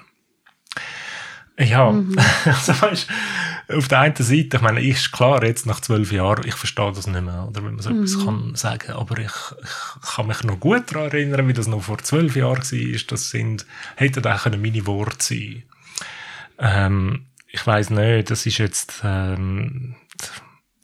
[1.59, 2.17] Ja, Mhm.
[2.45, 3.09] also weißt,
[3.69, 7.07] auf der einen Seite, ich meine, ist klar, jetzt nach zwölf Jahren, ich verstehe das
[7.07, 8.25] nicht mehr, oder wenn man so etwas Mhm.
[8.25, 9.31] kann sagen, aber ich,
[9.63, 13.31] ich kann mich noch gut daran erinnern, wie das noch vor zwölf Jahren war, das
[13.31, 15.63] sind, hätten auch können meine Worte sein
[16.59, 19.95] ähm, ich weiß nicht, das ist jetzt, ähm,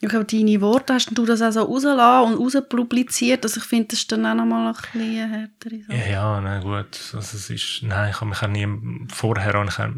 [0.03, 3.45] Ich glaube, deine Worte hast du das auch so rausgelassen und rauspubliziert.
[3.45, 5.97] Also ich finde, das ist dann auch nochmal ein bisschen eine härtere Sache.
[5.97, 8.67] ja, ja, nein, gut, also es ist, nein, ich habe mich auch nie,
[9.13, 9.93] vorher habe ich habe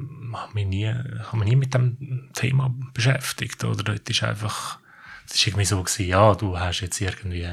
[0.54, 4.80] mich nie, ich habe mich nie mit dem Thema beschäftigt, oder dort ist einfach,
[5.26, 7.48] es ist irgendwie so gewesen, ja, du hast jetzt irgendwie,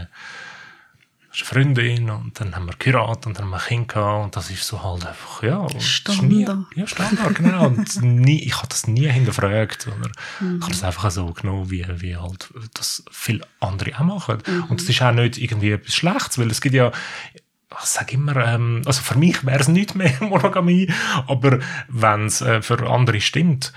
[1.32, 4.36] eine Freundin und dann haben wir geheiratet und dann haben wir ein Kind gehabt und
[4.36, 5.64] das ist so halt einfach, ja.
[5.66, 6.58] ist Nie, Standard.
[6.74, 7.66] ja, Standard, genau.
[7.66, 10.56] Und nie, ich habe das nie hinterfragt, oder Mhm.
[10.56, 14.38] ich habe das einfach so genommen, wie, wie halt das viele andere auch machen.
[14.44, 14.64] Mhm.
[14.64, 16.90] Und das ist auch nicht irgendwie etwas Schlechtes, weil es gibt ja,
[17.32, 20.90] ich sage immer, ähm, also für mich wäre es nicht mehr Monogamie,
[21.28, 23.72] aber wenn es äh, für andere stimmt,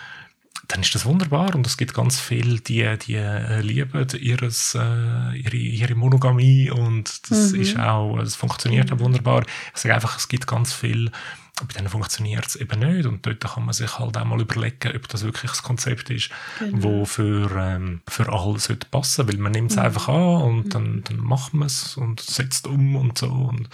[0.68, 5.38] dann ist das wunderbar und es gibt ganz viel, die, die äh, lieben ihres, äh,
[5.38, 9.44] ihre, ihre Monogamie und das ist auch, es funktioniert auch wunderbar.
[9.76, 11.12] Ich sage einfach, es gibt ganz viel,
[11.60, 14.96] bei denen funktioniert es eben nicht und dort kann man sich halt auch mal überlegen,
[14.96, 16.30] ob das wirklich das Konzept ist,
[16.72, 21.04] wo für, ähm, für alle sollte passen, weil man nimmt es einfach an und dann,
[21.04, 23.70] dann macht man es und setzt um und so und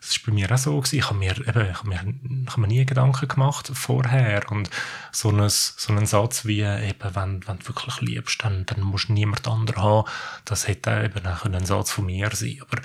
[0.00, 0.96] das ist bei mir auch so gewesen.
[0.96, 2.00] Ich habe mir, eben, ich habe mir,
[2.46, 4.50] ich habe mir nie Gedanken gemacht vorher.
[4.50, 4.70] Und
[5.12, 9.10] so ein, so ein Satz wie, eben, wenn, wenn du wirklich liebst, dann, dann musst
[9.10, 10.08] du niemand anderen haben.
[10.46, 12.62] Das hätte eben auch ein Satz von mir sein.
[12.62, 12.80] Aber,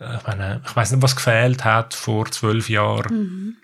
[0.00, 3.58] äh, ich meine, ich weiß nicht, was gefehlt hat vor zwölf Jahren.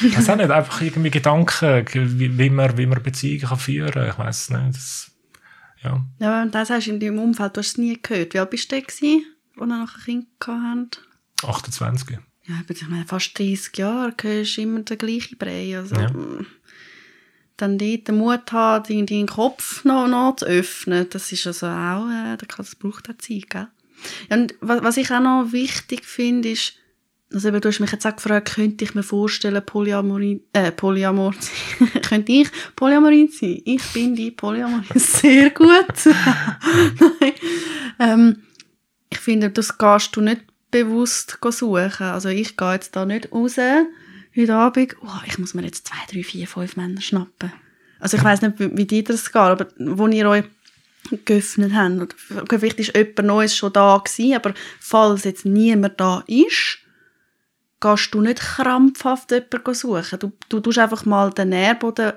[0.00, 3.92] ich weiß auch nicht, einfach irgendwie Gedanken, wie, wie man, wie man Beziehungen kann führen
[3.92, 4.08] kann.
[4.08, 4.76] Ich weiß nicht.
[4.76, 5.10] Das,
[5.82, 6.02] ja.
[6.20, 8.32] Ja, du das hast in deinem Umfeld, du hast es nie gehört.
[8.32, 9.26] Wie alt bist du gewesen,
[9.58, 11.07] als ihr noch ein Kind gehabt habt?
[11.44, 12.18] 28.
[12.46, 15.76] Ja, ich meine, fast 30 Jahre hörst du immer den gleichen Brei.
[15.76, 16.10] Also, Ja.
[16.10, 16.46] mm,
[17.56, 21.66] Dann dort den Mut haben, deinen, deinen Kopf noch, noch zu öffnen, das ist also
[21.66, 23.66] auch, äh, das braucht auch Zeit, gell?
[24.30, 26.74] Ja, und was, was ich auch noch wichtig finde, ist,
[27.34, 31.34] also eben, du hast mich jetzt auch gefragt, könnte ich mir vorstellen, Polyamorie, äh, Polyamor
[32.08, 33.60] könnte ich Polyamorin sein?
[33.64, 34.84] Ich bin die Polyamorin.
[34.94, 35.66] Sehr gut.
[36.06, 37.32] Nein.
[37.98, 38.42] ähm,
[39.10, 42.06] ich finde, das gehst du nicht bewusst suchen.
[42.06, 43.56] Also ich gehe jetzt da nicht raus,
[44.36, 47.52] heute Abend, oh, ich muss mir jetzt zwei, drei, vier, fünf Männer schnappen.
[48.00, 50.44] Also ich weiß nicht, wie, wie dir das geht, aber wo ihr euch
[51.24, 56.22] geöffnet habt, oder vielleicht ist jemand Neues schon da gewesen, aber falls jetzt niemand da
[56.26, 56.78] ist,
[57.80, 60.18] gehst du nicht krampfhaft jemanden suchen.
[60.18, 62.12] Du, du tust einfach mal den Nährboden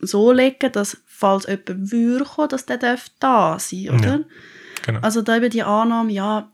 [0.00, 4.18] so legen, dass falls jemand würde kommen, dass der darf da sein, oder?
[4.18, 4.24] Ja.
[4.86, 5.00] Genau.
[5.00, 6.50] Also da eben die Annahme, ja,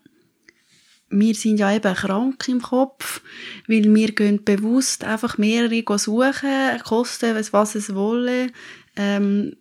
[1.09, 3.21] wir sind ja eben krank im Kopf,
[3.69, 8.49] weil wir gehen bewusst einfach mehrere suchen, kosten es, was es wolle,
[8.97, 9.57] ähm,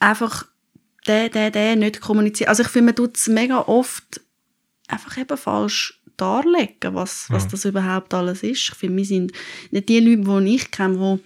[0.00, 0.46] einfach
[1.06, 2.48] der, der, der nicht kommunizieren.
[2.48, 4.20] Also ich finde, man tut es mega oft
[4.88, 7.50] einfach eben falsch darlegen, was, was Ja.
[7.50, 8.70] das überhaupt alles ist.
[8.70, 9.32] Ich finde, wir sind
[9.70, 11.20] nicht die Leute, die ich kenne, wo,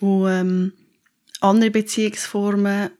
[0.00, 0.72] wo ähm,
[1.40, 2.90] andere Beziehungsformen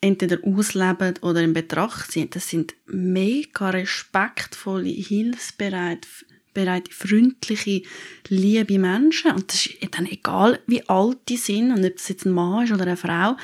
[0.00, 2.30] entweder ausleben oder in Betracht ziehen.
[2.30, 6.08] Das sind mega respektvolle, hilfsbereite,
[6.54, 7.82] bereite, freundliche,
[8.28, 9.32] liebe Menschen.
[9.32, 12.64] Und das ist dann egal, wie alt die sind und ob das jetzt ein Mann
[12.64, 13.36] ist oder eine Frau.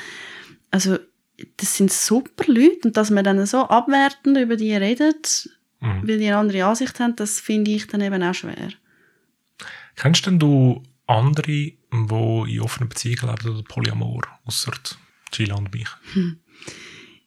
[0.71, 0.99] Also,
[1.57, 2.81] das sind super Leute.
[2.85, 5.49] Und dass man dann so abwertend über die redet,
[5.81, 6.07] mhm.
[6.07, 8.71] weil die eine andere Ansicht haben, das finde ich dann eben auch schwer.
[9.97, 14.73] Kennst denn du andere, die in offenen Beziehungen leben oder Polyamor, außer
[15.31, 15.88] Gila und mich?
[16.12, 16.38] Hm.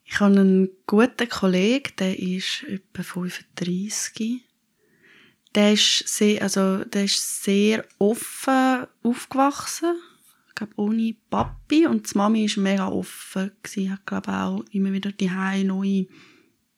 [0.10, 4.42] Ich habe einen guten Kollegen, der ist etwa 35.
[5.54, 9.96] Der ist sehr, also, der ist sehr offen aufgewachsen.
[10.48, 11.88] Ich glaube, ohne Papi.
[11.88, 13.52] Und die Mami war mega offen.
[13.66, 15.30] Sie hat, glaube auch immer wieder die
[15.64, 16.08] neue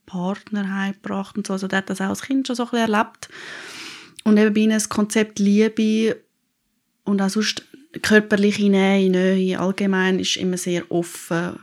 [0.05, 1.53] Partner heimgebracht und so.
[1.53, 3.29] Also, der hat das auch als Kind schon so ein bisschen erlebt.
[4.23, 6.17] Und eben bei ihnen das Konzept Liebe
[7.03, 7.63] und auch sonst
[8.01, 11.59] körperliche Nähe, Nähe allgemein ist immer sehr offen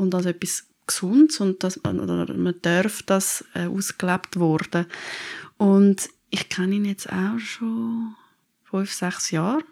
[0.00, 4.86] und als etwas Gesundes und das, oder man darf das äh, ausgelebt worden.
[5.56, 8.16] Und ich kenne ihn jetzt auch schon
[8.64, 9.62] fünf, sechs Jahre.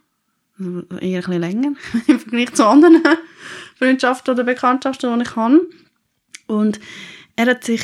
[0.58, 1.72] Also eher ein bisschen länger
[2.06, 3.02] im Vergleich zu anderen
[3.78, 5.68] Freundschaften oder Bekanntschaften, die ich habe.
[6.46, 6.80] Und
[7.36, 7.82] er hat sich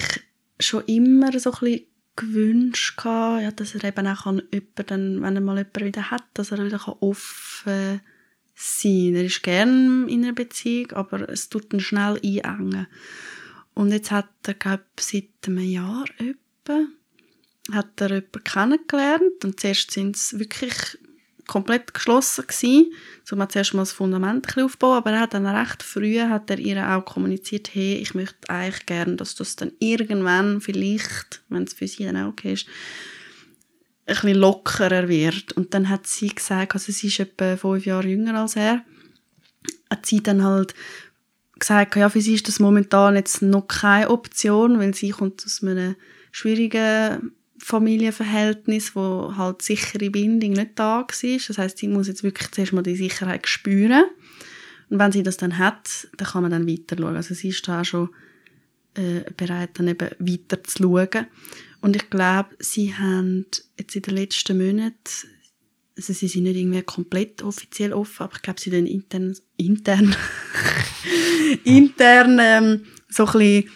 [0.60, 5.58] schon immer so ein bisschen gewünscht, ja, dass er eben auch jemanden, wenn er mal
[5.58, 8.00] jemanden wieder hat, dass er wieder offen
[8.54, 9.14] sein.
[9.14, 12.86] Er ist gern in einer Beziehung, aber es tut ihn schnell einengen.
[13.74, 16.86] Und jetzt hat er, glaube seit einem Jahr etwa,
[17.72, 20.98] hat er jemanden kennengelernt und zuerst sind es wirklich
[21.46, 22.92] komplett geschlossen gewesen.
[23.24, 26.58] So man zuerst mal das Fundament aufbauen, aber er hat dann recht früh hat er
[26.58, 31.74] ihr auch kommuniziert, hey, ich möchte eigentlich gerne, dass das dann irgendwann vielleicht, wenn es
[31.74, 32.66] für sie dann auch okay ist,
[34.06, 35.52] ein bisschen lockerer wird.
[35.52, 38.84] Und dann hat sie gesagt, also sie ist etwa fünf Jahre jünger als er,
[39.90, 40.74] hat sie dann halt
[41.58, 45.62] gesagt, ja, für sie ist das momentan jetzt noch keine Option, weil sie kommt aus
[45.62, 45.96] einem
[46.32, 51.06] schwierigen Familienverhältnis, wo halt sichere Bindung nicht da war.
[51.06, 54.04] Das heißt, sie muss jetzt wirklich zuerst mal die Sicherheit spüren.
[54.90, 57.16] Und wenn sie das dann hat, dann kann man dann weiter schauen.
[57.16, 58.10] Also sie ist da auch schon
[58.94, 61.26] äh, bereit, dann eben weiter zu schauen.
[61.84, 63.44] Und ich glaube, sie haben
[63.78, 64.94] jetzt in den letzten Monaten,
[65.98, 70.16] also sie sind nicht irgendwie komplett offiziell offen, aber ich glaube, sie dann intern, intern,
[71.64, 73.70] intern ähm, so ein bisschen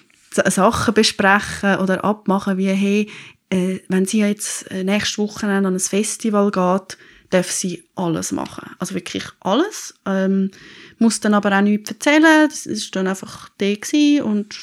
[0.50, 3.10] Sachen besprechen oder abmachen, wie, hey,
[3.50, 6.96] äh, wenn sie jetzt äh, nächste Woche an ein Festival geht,
[7.28, 8.70] darf sie alles machen.
[8.78, 9.94] Also wirklich alles.
[10.06, 10.50] Ähm,
[10.98, 12.48] muss dann aber auch nichts erzählen.
[12.48, 13.76] Das ist dann einfach der
[14.24, 14.56] und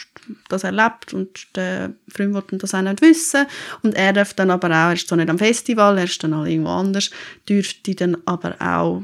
[0.49, 3.45] das erlebt und der Freund wollte das auch nicht wissen.
[3.81, 6.33] Und er darf dann aber auch, er ist zwar nicht am Festival, er ist dann
[6.33, 7.09] auch irgendwo anders,
[7.47, 9.03] dürfte dann aber auch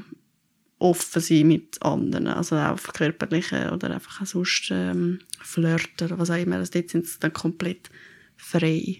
[0.79, 6.19] offen sein mit anderen, also auch auf körperlichen oder einfach auch sonst ähm, flirten oder
[6.19, 6.57] was auch immer.
[6.57, 7.89] Also dort sind sie dann komplett
[8.35, 8.99] frei.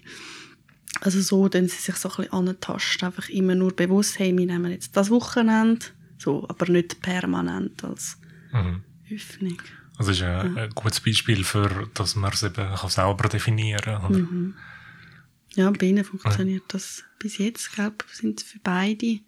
[1.00, 4.46] Also so, dann sie sich so ein bisschen antasten, einfach immer nur bewusst, hey, wir
[4.46, 5.86] nehmen jetzt das Wochenende,
[6.18, 8.18] so, aber nicht permanent als
[8.52, 8.82] mhm.
[9.10, 9.58] Öffnung.
[9.98, 10.62] Also das ist ein, ja.
[10.64, 14.12] ein gutes Beispiel für, dass man es eben kann selber definieren kann.
[14.12, 14.54] Mhm.
[15.54, 16.68] Ja, bei ihnen funktioniert ja.
[16.68, 19.20] das bis jetzt, ich glaube sind für beide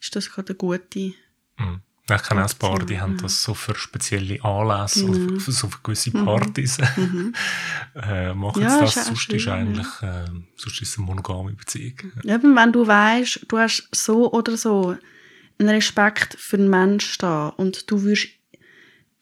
[0.00, 1.12] ist das gerade eine gute
[1.58, 1.80] mhm.
[2.10, 5.10] Ich kenne auch ein paar, die haben das so für spezielle Anlässe, mhm.
[5.10, 6.24] oder für so für gewisse mhm.
[6.24, 6.78] Partys.
[6.96, 7.34] Mhm.
[7.94, 10.24] äh, machen ja, das, sonst schön, ist eigentlich, ja.
[10.24, 11.98] äh, sonst ist es eine monogame Beziehung.
[12.24, 14.96] Eben, wenn du weißt, du hast so oder so
[15.58, 18.28] einen Respekt für den Menschen da und du wirst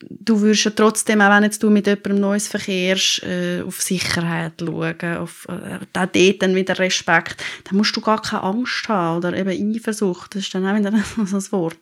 [0.00, 4.54] du würdest ja trotzdem, auch wenn jetzt du mit jemandem Neues verkehrst, äh, auf Sicherheit
[4.60, 9.18] schauen, auf äh, auch dort dann wieder Respekt, dann musst du gar keine Angst haben
[9.18, 10.92] oder eben Eifersucht, das ist dann auch wieder
[11.26, 11.78] so ein Wort.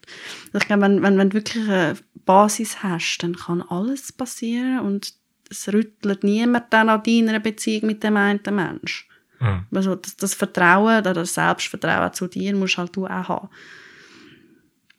[0.53, 4.81] Also ich glaube, wenn, wenn, wenn du wirklich eine Basis hast, dann kann alles passieren
[4.81, 5.13] und
[5.51, 9.07] es rüttelt niemand dann an deiner Beziehung mit dem einen Menschen.
[9.41, 9.67] Mhm.
[9.75, 13.49] Also das, das Vertrauen oder das Selbstvertrauen zu dir musst halt du auch haben.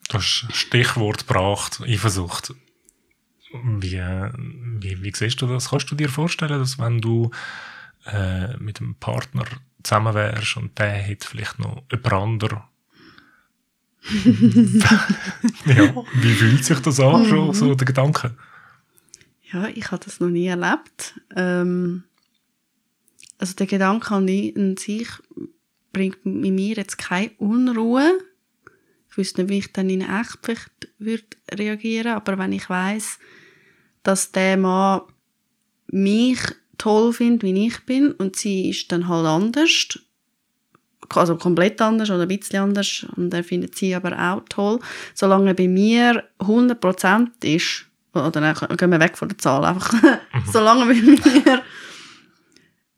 [0.09, 2.53] Du hast Stichwort gebracht, Eifersucht.
[3.63, 4.01] Wie,
[4.81, 5.69] wie, wie siehst du das?
[5.69, 7.31] Kannst du dir vorstellen, dass wenn du
[8.05, 9.45] äh, mit einem Partner
[9.83, 12.61] zusammen wärst und der hätte vielleicht noch jemand anderen
[15.65, 18.35] ja, wie fühlt sich das an, schon, so der Gedanke?
[19.51, 21.19] Ja, ich habe das noch nie erlebt.
[21.35, 22.03] Ähm,
[23.39, 24.27] also der Gedanke an,
[24.77, 25.07] sich
[25.91, 28.19] bringt mit mir jetzt keine Unruhe.
[29.09, 33.17] Ich wüsste nicht, wie ich dann in echt vielleicht würde reagieren, aber wenn ich weiß,
[34.05, 35.01] dass der Mann
[35.87, 36.39] mich
[36.77, 39.99] toll findet, wie ich bin, und sie ist dann halt anders,
[41.09, 44.79] also komplett anders oder ein bisschen anders, und er findet sie aber auch toll.
[45.13, 49.93] Solange bei mir 100% ist, oder nein, gehen wir weg von der Zahl, einfach
[50.51, 51.61] solange wie mir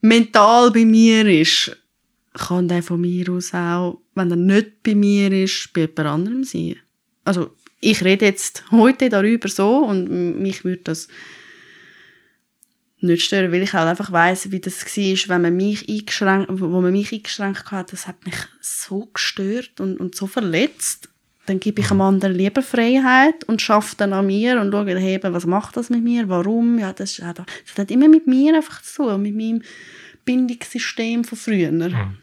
[0.01, 1.75] mental bei mir ist,
[2.33, 6.43] kann der von mir aus auch, wenn er nicht bei mir ist, bei jemand anderem
[6.43, 6.75] sein.
[7.23, 11.07] Also ich rede jetzt heute darüber so und mich würde das
[12.99, 16.81] nicht stören, weil ich halt einfach weiß, wie das war, wenn man mich eingeschränkt, wo
[16.81, 21.09] man mich eingeschränkt hat, das hat mich so gestört und, und so verletzt.
[21.45, 25.19] Dann gebe ich einem anderen lieber Freiheit und schaffe dann an mir und schaue, hey,
[25.21, 29.03] was macht das mit mir, warum, ja, das, das hat immer mit mir einfach zu
[29.03, 29.61] tun, mit meinem
[30.25, 31.71] Bindungssystem von früher.
[31.71, 32.17] Mhm.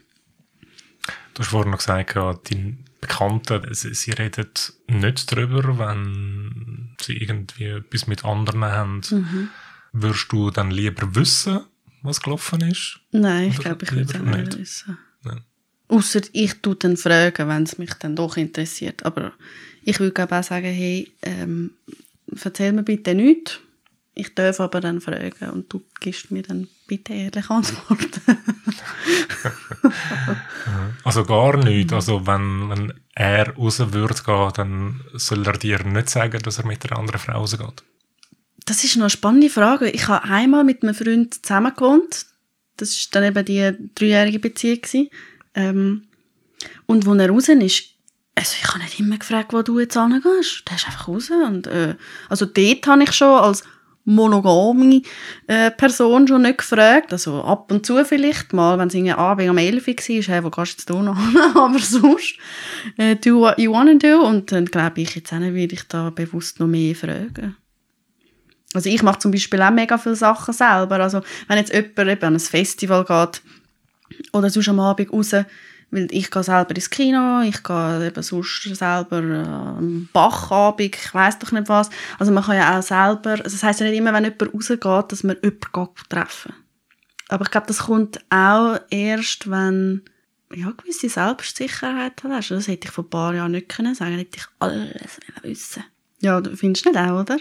[1.33, 4.49] Du hast vorhin noch gesagt, ja, deine Bekannten, sie, sie reden
[4.89, 9.01] nicht darüber, wenn sie irgendwie etwas mit anderen haben.
[9.11, 9.51] Mhm
[9.97, 11.61] Würdest du dann lieber wissen,
[12.03, 12.99] was gelaufen ist?
[13.13, 14.99] Nein, ich glaube, ich würde es nicht wissen.
[15.87, 19.05] Außer ich tue dann fragen, wenn es mich dann doch interessiert.
[19.05, 19.33] Aber
[19.85, 21.71] ich würde auch sagen, hey, ähm,
[22.43, 23.61] erzähl mir bitte nichts.
[24.17, 28.21] Ich darf aber dann fragen und du gibst mir dann bitte ehrlich Antworten.
[31.05, 31.93] also gar nichts.
[31.93, 36.67] Also wenn, wenn er raus würde gehen, dann soll er dir nicht sagen, dass er
[36.67, 37.83] mit einer anderen Frau rausgeht?
[38.67, 39.91] Das ist noch eine spannende Frage.
[39.91, 42.27] Ich habe einmal mit einem Freund zusammen gewohnt.
[42.77, 45.11] Das war dann eben die dreijährige Beziehung.
[45.55, 46.05] Ähm,
[46.87, 47.85] und als er raus ist,
[48.37, 50.65] also ich habe nicht immer gefragt, wo du jetzt hingehst.
[50.69, 51.31] Der ist einfach raus.
[51.31, 51.95] Und, äh,
[52.29, 53.65] also dort habe ich schon als
[54.05, 55.03] monogame
[55.47, 57.13] äh, Person schon nicht gefragt.
[57.13, 60.45] Also ab und zu vielleicht mal, wenn es irgendwie Abend um 11 Uhr war, hey,
[60.45, 61.17] wo gehst du jetzt noch
[61.55, 62.37] Aber sonst,
[62.99, 64.21] äh, do what you wanna do.
[64.21, 67.57] Und dann glaube ich, jetzt auch nicht, will ich da bewusst noch mehr fragen.
[68.75, 70.97] Also ich mache zum Beispiel auch mega viele Sachen selber.
[71.01, 73.41] Also wenn jetzt jemand eben an ein Festival geht
[74.33, 75.33] oder sonst am Abend raus,
[75.95, 81.15] weil ich gehe selber ins Kino, ich gehe eben sonst selber äh, am Bachabend, ich
[81.15, 81.89] weiß doch nicht was.
[82.19, 85.13] Also man kann ja auch selber, also das heisst ja nicht immer, wenn jemand rausgeht,
[85.13, 86.53] dass man jemanden treffen
[87.29, 90.03] Aber ich glaube, das kommt auch erst, wenn
[90.53, 92.51] ja, gewisse Selbstsicherheit hast.
[92.51, 95.85] Das hätte ich vor ein paar Jahren nicht können sagen, hätte ich alles wissen
[96.21, 97.39] Ja, du findest nicht auch, oder?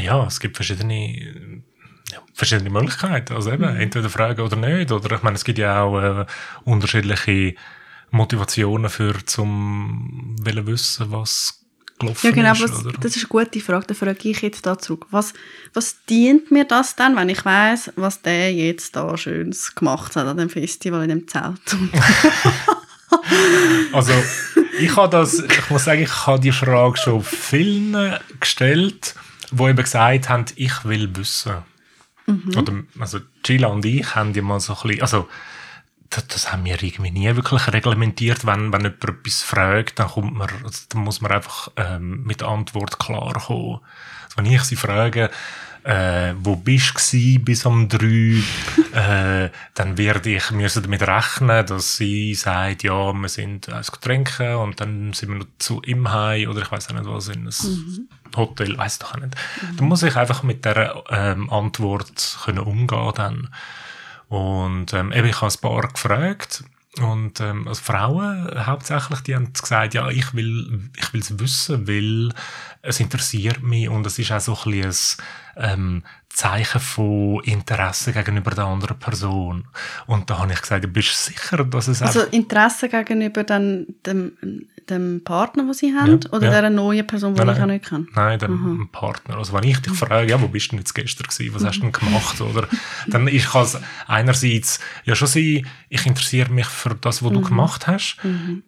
[0.00, 1.64] Ja, es gibt verschiedene,
[2.12, 3.34] ja, verschiedene Möglichkeiten.
[3.34, 3.80] Also eben, mhm.
[3.80, 4.92] entweder fragen oder nicht.
[4.92, 6.26] Oder ich meine, es gibt ja auch äh,
[6.64, 7.56] unterschiedliche
[8.10, 11.64] Motivationen für zum wollen wissen, was
[11.98, 12.62] gelaufen ja, genau, ist.
[12.62, 12.98] Was, oder?
[12.98, 13.86] Das ist eine gute Frage.
[13.88, 15.06] Da frage ich jetzt da zurück.
[15.10, 15.32] Was,
[15.74, 20.26] was dient mir das dann, wenn ich weiß, was der jetzt da Schönes gemacht hat
[20.26, 21.60] an dem Festival in dem Zelt?
[23.92, 24.12] also
[24.80, 29.14] ich habe das, ich muss sagen, ich habe die Frage schon vielen gestellt
[29.50, 31.56] die eben gesagt haben, ich will wissen.
[32.26, 32.56] Mhm.
[32.56, 35.28] Oder, also Gila und ich haben ja mal so ein bisschen, also
[36.10, 38.44] das, das, haben wir irgendwie nie wirklich reglementiert.
[38.44, 42.40] Wenn, wenn jemand etwas fragt, dann, kommt man, also, dann muss man einfach ähm, mit
[42.40, 43.80] der Antwort klar kommen.
[44.24, 45.30] Also wenn ich sie frage,
[45.84, 48.42] äh, wo bist du bis um drei,
[48.92, 54.56] äh, dann werde ich müssen damit rechnen, dass sie sagt, ja, wir sind eins trinken
[54.56, 57.46] und dann sind wir noch zu ihm heim oder ich weiß auch nicht was in
[57.46, 58.08] ein mhm.
[58.36, 59.34] Hotel, weiß doch auch nicht.
[59.62, 59.76] Mhm.
[59.76, 63.48] Dann muss ich einfach mit der ähm, Antwort können umgehen dann.
[64.30, 66.62] Und ähm, eben, ich habe ein paar gefragt
[66.98, 71.88] und ähm, also Frauen hauptsächlich, die haben gesagt, ja, ich will ich will es wissen,
[71.88, 72.32] weil
[72.82, 75.18] es interessiert mich und es ist auch so ein bisschen
[75.56, 79.64] ein ähm, Zeichen von Interesse gegenüber der anderen Person.
[80.06, 84.32] Und da habe ich gesagt, du bist sicher, dass es Also Interesse gegenüber dann dem,
[84.88, 86.60] dem Partner, den sie haben, ja, oder ja.
[86.60, 88.06] der neuen Person, die ich auch nicht kenne?
[88.14, 88.98] Nein, dem Aha.
[88.98, 89.36] Partner.
[89.38, 91.82] Also wenn ich dich frage, ja, wo bist du jetzt gestern gewesen, was hast du
[91.82, 92.66] denn gemacht, oder,
[93.08, 97.40] dann ich kann es einerseits ja schon sein, ich interessiere mich für das, was du
[97.40, 97.44] mhm.
[97.44, 98.62] gemacht hast, mhm.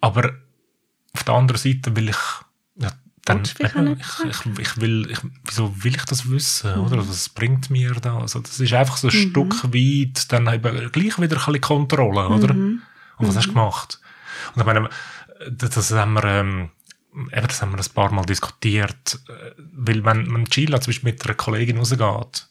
[0.00, 0.32] aber
[1.14, 2.18] auf der anderen Seite will ich
[3.24, 6.86] dann, eben, ich, ich, ich, will, ich, wieso will ich das wissen, mhm.
[6.86, 7.08] oder?
[7.08, 8.18] Was bringt mir da?
[8.18, 9.30] Also, das ist einfach so ein mhm.
[9.30, 12.54] Stück weit, dann eben gleich wieder ein bisschen Kontrolle, oder?
[12.54, 12.82] Mhm.
[13.18, 13.54] Und was hast du mhm.
[13.54, 14.00] gemacht?
[14.54, 14.88] Und ich meine,
[15.50, 16.70] das haben wir, ähm,
[17.14, 21.12] eben, das haben wir ein paar Mal diskutiert, äh, weil wenn, wenn Sheila zum Beispiel
[21.12, 22.48] mit einer Kollegin rausgeht,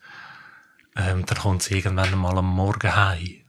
[0.96, 3.40] ähm, dann kommt sie irgendwann mal am Morgen heim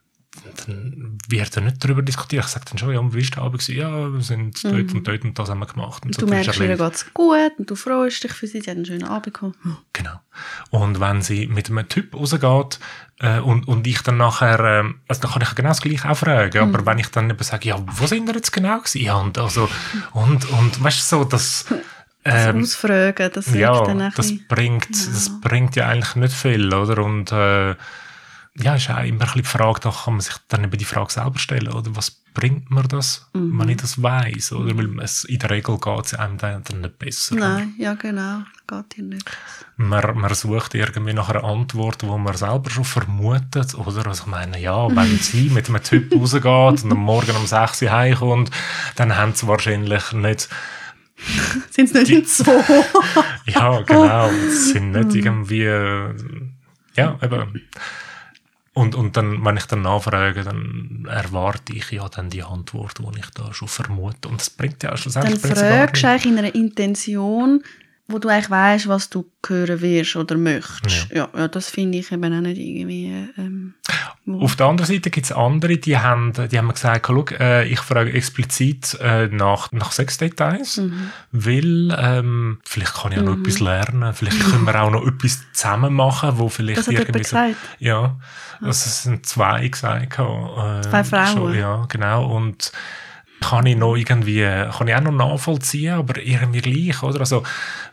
[0.67, 2.45] dann wird er nicht darüber diskutiert.
[2.45, 3.69] Ich sage dann schon, ja, wie war der Abend?
[3.69, 4.71] Ja, wir sind mhm.
[4.71, 6.05] dort und dort und das haben wir gemacht.
[6.05, 8.71] Und so, du merkst, ihr geht es gut und du freust dich für sie, sie
[8.71, 9.57] hat einen schönen Abend gehabt.
[9.93, 10.21] Genau.
[10.71, 12.79] Und wenn sie mit einem Typ rausgeht
[13.19, 16.17] äh, und, und ich dann nachher, äh, also dann kann ich genau das Gleiche auch
[16.17, 16.75] fragen, mhm.
[16.75, 19.03] aber wenn ich dann eben sage, ja, wo sind wir jetzt genau gewesen?
[19.03, 19.69] Ja, und, also,
[20.13, 21.29] und, und weißt du, so.
[22.23, 25.13] Ähm, das Ausfragen, das ja, dann ein das bringt, ja.
[25.13, 27.03] das bringt ja eigentlich nicht viel, oder?
[27.03, 27.75] Und äh,
[28.57, 30.85] ja, ist auch immer ein bisschen die Frage, da kann man sich dann eben die
[30.85, 33.59] Frage selber stellen, oder was, bringt mir das, Mhm.
[33.59, 34.77] wenn ich das weiß oder?
[34.79, 37.35] Weil es, in der Regel geht es einem dann, nicht besser.
[37.35, 39.25] Nein, ja genau, geht dir nicht.
[39.77, 44.07] Man, man sucht irgendwie nach einer Antwort, wo man selber schon vermutet, oder?
[44.07, 47.83] Also ich meine, ja, wenn sie mit einem Typ rausgeht und am Morgen um 6
[47.83, 48.51] Uhr heimkommt,
[48.95, 50.49] dann haben sie wahrscheinlich nicht
[51.71, 52.45] Sind es nicht in so?
[53.47, 54.29] Ja, genau.
[54.49, 55.01] Es sind Mhm.
[55.01, 56.15] nicht irgendwie, äh,
[56.97, 57.61] ja, eben.
[58.73, 63.19] Und, und dann, wenn ich dann nachfrage, dann erwarte ich ja dann die Antwort, die
[63.19, 64.29] ich da schon vermute.
[64.29, 67.65] Und das bringt ja Dann schlussendlich gar fragst du eigentlich in einer Intention,
[68.11, 71.11] wo du eigentlich weißt, was du hören wirst oder möchtest.
[71.13, 73.27] Ja, ja, das finde ich eben auch nicht irgendwie.
[73.39, 73.75] Ähm,
[74.41, 77.81] Auf der anderen Seite gibt es andere, die haben, die haben gesagt, schau, äh, ich
[77.81, 81.11] frage explizit äh, nach, nach Sexdetails, Mhm.
[81.33, 85.41] weil ähm, vielleicht kann ich ja noch etwas lernen, vielleicht können wir auch noch etwas
[85.53, 87.57] zusammen machen, wo vielleicht Das hat irgendwie so- gesagt?
[87.79, 88.17] Ja,
[88.61, 90.19] also es sind zwei gesagt.
[90.19, 91.27] Äh, Zwei Frauen?
[91.27, 92.27] Schon, ja, genau.
[92.31, 92.73] Und
[93.41, 94.43] kann ich noch irgendwie,
[94.77, 97.21] kann ich auch noch nachvollziehen, aber irgendwie gleich, oder?
[97.21, 97.43] Also,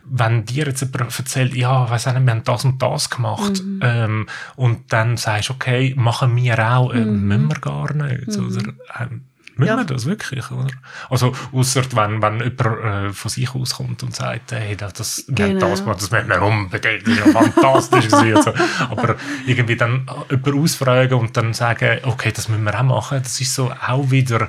[0.04, 3.62] wenn dir jetzt jemand erzählt, ja, weiss auch nicht, wir haben das und das gemacht,
[3.62, 3.80] Mhm.
[3.82, 4.26] ähm,
[4.56, 8.40] und dann sagst okay, machen wir auch, äh, müssen wir gar nicht, oder?
[8.40, 9.22] Ähm, müssen
[9.56, 9.66] Mhm.
[9.66, 9.76] Ja.
[9.76, 10.68] wir das wirklich, oder?
[11.10, 15.46] Also, ausser wenn, wenn jemand äh, von sich auskommt und sagt, hey, das, das, wir
[15.46, 15.70] haben Genau.
[15.70, 18.52] das gemacht, das müssen wir unbedingt, das ist ja fantastisch so.
[18.90, 23.40] Aber irgendwie dann jemanden ausfragen und dann sagen, okay, das müssen wir auch machen, das
[23.40, 24.48] ist so auch wieder,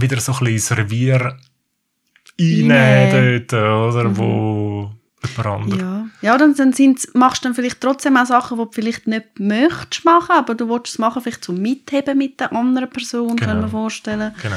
[0.00, 1.36] wieder so ein bisschen das Revier
[2.40, 2.72] Reinnehmen.
[2.72, 4.90] einnehmen dort, oder, wo
[5.26, 5.80] jemand anderes.
[5.82, 9.06] Ja, ja dann, dann sind's, machst du dann vielleicht trotzdem auch Sachen, die du vielleicht
[9.06, 13.36] nicht möchtest machen, aber du willst es machen, vielleicht zum Mitheben mit der anderen Person,
[13.36, 13.50] Genau.
[13.50, 14.34] kann man vorstellen.
[14.40, 14.56] Genau.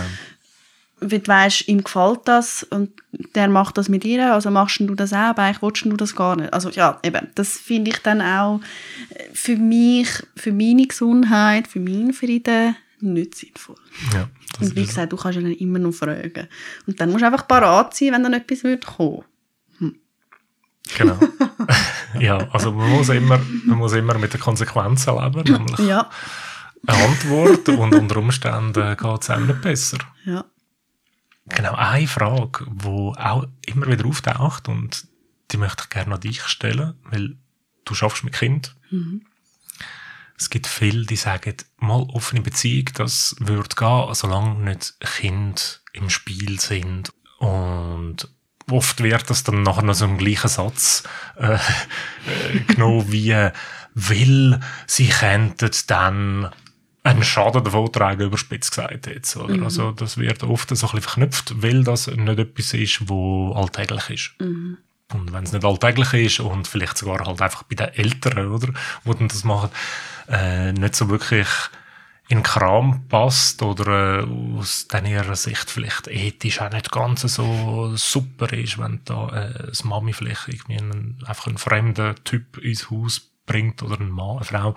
[1.04, 2.92] Weil du weißt, ihm gefällt das und
[3.34, 6.16] der macht das mit ihr, also machst du das auch, aber eigentlich willst du das
[6.16, 6.54] gar nicht.
[6.54, 8.60] Also ja, eben, das finde ich dann auch
[9.10, 13.76] äh, für mich, für meine Gesundheit, für meinen Frieden nicht sinnvoll.
[14.14, 14.30] Ja,
[14.60, 16.48] Und wie gesagt, du kannst ja dann immer noch fragen.
[16.88, 19.24] Und dann musst du einfach parat sein, wenn dann etwas wird kommen.
[20.98, 21.18] Genau.
[22.20, 26.10] ja, also man muss, immer, man muss immer mit den Konsequenzen leben, nämlich Ja,
[26.88, 30.00] eine Antwort und unter Umständen geht es einem nicht besser.
[30.26, 30.44] ja.
[31.50, 35.08] Genau, eine Frage, die auch immer wieder auftaucht und
[35.52, 37.36] die möchte ich gerne an dich stellen, weil
[37.86, 38.76] du schaffst mit Kind.
[40.42, 45.62] Es gibt viele, die sagen, mal offene Beziehung, das würde gehen, solange nicht Kinder
[45.94, 47.14] im Spiel sind.
[47.38, 48.28] Und
[48.68, 51.04] oft wird das dann nachher noch so im gleichen Satz
[51.38, 53.50] äh, äh, genommen wie,
[53.94, 56.50] weil sie könnten dann
[57.04, 59.38] einen Schaden davon tragen, überspitzt gesagt jetzt.
[59.38, 59.64] Oder?
[59.64, 64.10] Also das wird oft so ein bisschen verknüpft, weil das nicht etwas ist, wo alltäglich
[64.10, 64.32] ist.
[65.14, 68.74] Und wenn es nicht alltäglich ist und vielleicht sogar halt einfach bei den Eltern, oder,
[69.04, 69.70] wo dann das machen,
[70.32, 71.48] äh, nicht so wirklich
[72.32, 77.96] in den Kram passt oder äh, aus ihrer Sicht vielleicht ethisch auch nicht ganz so
[77.98, 82.90] super ist, wenn da äh, das Mami vielleicht irgendwie einen, einfach einen fremden Typ ins
[82.90, 84.76] Haus bringt oder einen Mann, eine Frau,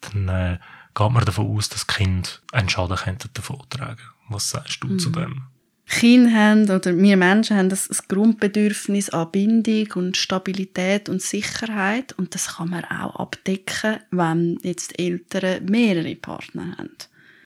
[0.00, 0.58] dann äh,
[0.94, 4.02] geht man davon aus, dass die Kinder einen Schaden könnten davon tragen.
[4.28, 5.49] Was sagst du zu dem?
[5.90, 12.34] Kinder haben oder wir Menschen haben das, Grundbedürfnis an Bindung und Stabilität und Sicherheit und
[12.34, 16.96] das kann man auch abdecken, wenn jetzt Eltern mehrere Partner haben.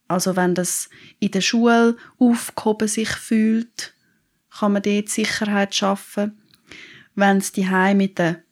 [0.09, 0.90] Also wenn das
[1.20, 3.95] in der Schule aufgehoben sich fühlt,
[4.51, 6.38] kann man dort Sicherheit schaffen.
[7.14, 8.43] Wenn es die mit den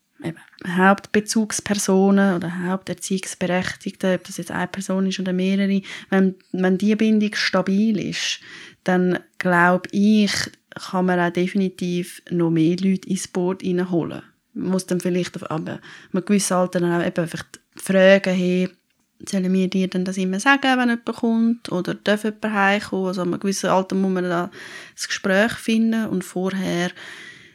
[0.66, 7.34] Hauptbezugspersonen oder Haupterziehungsberechtigten, ob das jetzt eine Person ist oder mehrere, wenn, wenn die Bindung
[7.34, 8.40] stabil ist,
[8.84, 10.32] dann glaube ich,
[10.70, 14.22] kann man auch definitiv noch mehr Leute ins Boot reinholen.
[14.54, 15.78] Man muss dann vielleicht auf einem
[16.12, 17.44] gewissen Alter dann auch eben einfach
[17.76, 18.68] fragen, hey,
[19.28, 21.72] sollen wir dir denn das immer sagen, wenn jemand kommt?
[21.72, 23.06] Oder darf jemand heimkommen?
[23.06, 24.50] Also an einem gewissen Alter muss man da
[24.94, 26.90] das Gespräch finden und vorher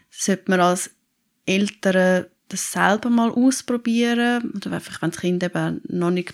[0.10, 0.92] sollte man als
[1.46, 6.34] Eltern das selber mal ausprobieren oder einfach, wenn das Kind eben noch nicht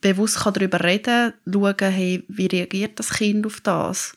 [0.00, 4.16] bewusst kann darüber reden kann, schauen, hey, wie reagiert das Kind auf das?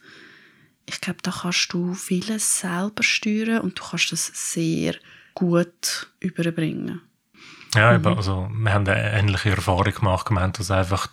[0.85, 4.95] Ich glaube, da kannst du vieles selber steuern und du kannst das sehr
[5.33, 7.01] gut überbringen.
[7.75, 11.07] Ja, eben, also wir haben eine ähnliche Erfahrung gemacht, gemeint, dass einfach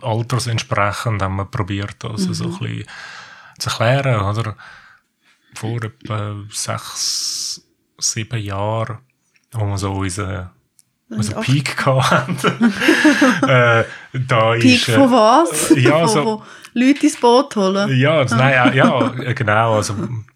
[0.00, 2.84] altersentsprechend haben wir probiert, das so ein bisschen
[3.58, 4.56] zu erklären, oder?
[5.54, 7.62] Vor etwa sechs,
[7.98, 8.98] sieben Jahren,
[9.52, 10.50] wo wir so unseren
[11.10, 12.36] acht- Peak hatten.
[13.48, 15.70] äh, da Peak ist, äh, von was?
[15.76, 16.42] ja, von, so- wo
[16.74, 17.98] Leute ins Boot holen?
[17.98, 19.76] Ja, also, nein, ja, ja, genau.
[19.76, 19.94] Also,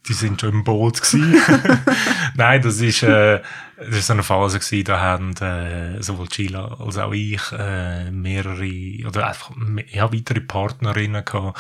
[0.09, 1.35] die sind schon im Boot gewesen.
[2.37, 3.41] nein, das ist, äh,
[3.77, 8.11] das ist so eine Phase gewesen, da haben äh, sowohl Sheila als auch ich äh,
[8.11, 9.51] mehrere oder einfach
[9.91, 11.59] ja, weitere Partnerinnen gehabt.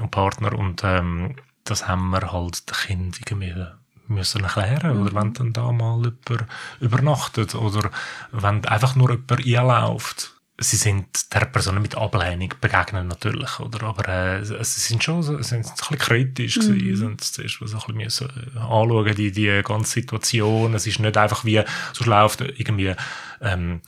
[0.00, 3.66] und Partner und ähm, das haben wir halt den Kindern irgendwie
[4.08, 5.00] müssen erklären.
[5.00, 6.46] Oder wenn dann da mal jemand
[6.80, 7.90] übernachtet oder
[8.32, 10.32] wenn einfach nur jemand einläuft.
[10.58, 13.82] Sie sind der Person mit Ablehnung begegnen natürlich, oder?
[13.82, 16.62] Aber äh, sie sind schon so, sind ein bisschen kritisch mhm.
[16.62, 20.72] gewesen, sind zuerst so ein bisschen müssen anschauen, die, die ganze Situation.
[20.72, 22.94] Es ist nicht einfach wie, so läuft irgendwie,
[23.42, 23.82] ähm,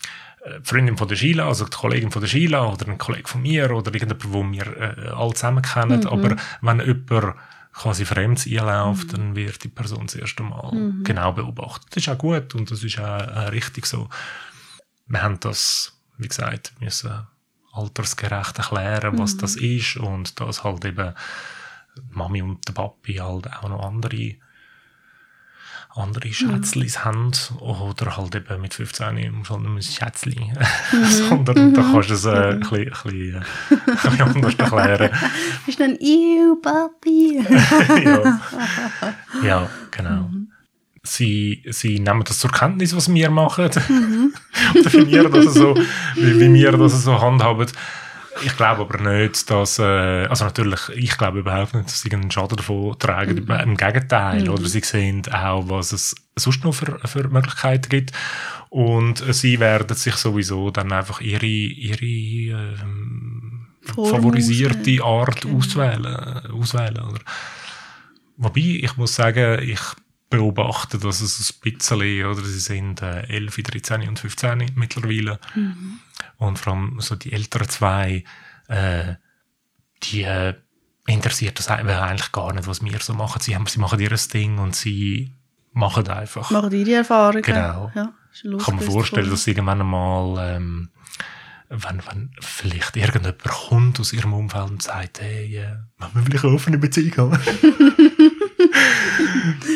[0.47, 3.43] die Freundin von der Sheila, also die Kollegin von der Sheila oder ein Kollege von
[3.43, 6.01] mir oder irgendjemand, den wir äh, alle zusammen kennen.
[6.01, 6.07] Mhm.
[6.07, 7.37] Aber wenn jemand
[7.79, 9.17] quasi fremd einläuft, mhm.
[9.17, 11.05] dann wird die Person das erste Mal mhm.
[11.05, 11.87] genau beobachtet.
[11.91, 14.09] Das ist auch gut und das ist auch richtig so.
[15.07, 17.27] Wir haben das, wie gesagt, müssen
[17.73, 19.39] altersgerecht erklären, was mhm.
[19.39, 21.15] das ist und dass halt eben
[22.11, 24.37] Mami und der Papi halt auch noch andere
[25.99, 27.05] andere Schätzlis mhm.
[27.05, 30.41] haben oder halt eben mit 15 musst halt nicht mehr Schätzli,
[30.93, 31.05] mhm.
[31.07, 31.75] sondern mhm.
[31.75, 33.41] da kannst du es äh, ein, bisschen, ein, bisschen, äh,
[33.71, 35.11] ein bisschen anders erklären.
[35.67, 37.45] Bist dann «Ew, Papi!»
[38.05, 38.41] ja.
[39.43, 40.29] ja, genau.
[40.29, 40.53] Mhm.
[41.03, 44.35] Sie, sie nehmen das zur Kenntnis, was wir machen mhm.
[44.75, 45.75] und definieren das so,
[46.17, 47.67] wie, wie wir das so handhaben.
[48.43, 52.31] Ich glaube aber nicht, dass, äh, also natürlich, ich glaube überhaupt nicht, dass sie einen
[52.31, 53.45] Schaden davon tragen.
[53.45, 53.51] Mhm.
[53.51, 54.51] Im Gegenteil, mhm.
[54.51, 58.13] oder sie sehen auch, was es sonst noch für, für Möglichkeiten gibt.
[58.71, 65.59] Und sie werden sich sowieso dann einfach ihre, ihre ähm, favorisierte Art genau.
[65.59, 66.07] auswählen.
[66.53, 67.21] auswählen oder?
[68.37, 69.81] Wobei, ich muss sagen, ich
[70.31, 75.39] beobachte, dass es ein bisschen, oder sie sind äh, 11, 13 und 15 mittlerweile.
[75.55, 76.01] Mhm.
[76.37, 78.25] Und vor allem so die älteren zwei,
[78.69, 79.15] äh,
[80.03, 80.55] die äh,
[81.07, 83.41] interessiert das eigentlich gar nicht, was wir so machen.
[83.41, 85.33] Sie, haben, sie machen ihr Ding und sie
[85.73, 86.51] machen einfach.
[86.51, 87.43] Machen ihre Erfahrungen.
[87.43, 87.91] Genau.
[87.95, 90.91] Ja, ich kann mir vorstellen, dass irgendwann einmal, ähm,
[91.71, 96.45] wenn, wenn vielleicht irgendjemand kommt aus ihrem Umfeld und sagt, hey, äh, machen wir vielleicht
[96.45, 97.39] eine offene Beziehung haben?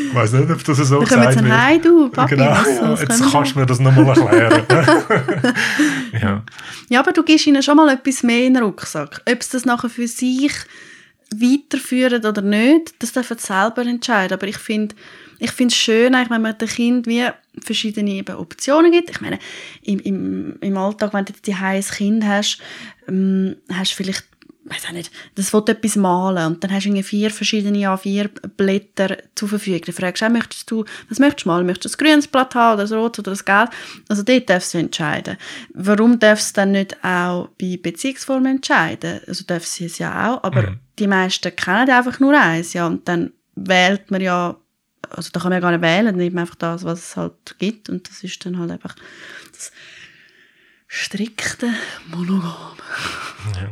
[0.09, 1.53] ich weiß nicht, ob das so Wir gesagt wird.
[1.53, 4.65] Heim, du, Papi, genau, ja, jetzt kannst du mir das nochmal erklären.
[6.21, 6.43] ja.
[6.89, 9.23] ja, aber du gibst ihnen schon mal etwas mehr in den Rucksack.
[9.31, 10.53] Ob sie das nachher für sich
[11.35, 14.35] weiterführen oder nicht, das dürfen sie selber entscheiden.
[14.35, 14.95] Aber ich finde
[15.43, 17.27] ich finde es schön, wenn man dem Kind wie
[17.59, 19.11] verschiedene eben Optionen gibt.
[19.11, 19.41] Ich meine,
[19.83, 22.59] im, im, im Alltag, wenn du die ein Kind hast,
[23.09, 24.25] ähm, hast du vielleicht
[24.73, 29.49] weiß auch nicht, das will etwas malen und dann hast du vier verschiedene A4-Blätter zur
[29.49, 29.83] Verfügung.
[29.87, 31.67] Dann fragst du auch, möchtest du, was möchtest du malen?
[31.67, 33.71] Möchtest du ein grünes Blatt haben oder das rot oder das gelb?
[34.09, 35.37] Also dort darfst du entscheiden.
[35.75, 39.21] Warum darfst du dann nicht auch bei Beziehungsformen entscheiden?
[39.27, 40.79] Also darfst du es ja auch, aber mhm.
[40.99, 44.57] die meisten kennen einfach nur eins, ja, und dann wählt man ja,
[45.11, 47.17] also da kann man ja gar nicht wählen, dann nimmt man einfach das, was es
[47.17, 48.95] halt gibt und das ist dann halt einfach
[49.53, 49.73] das
[50.87, 51.71] strikte
[52.09, 52.77] Monogam.
[53.55, 53.71] Ja.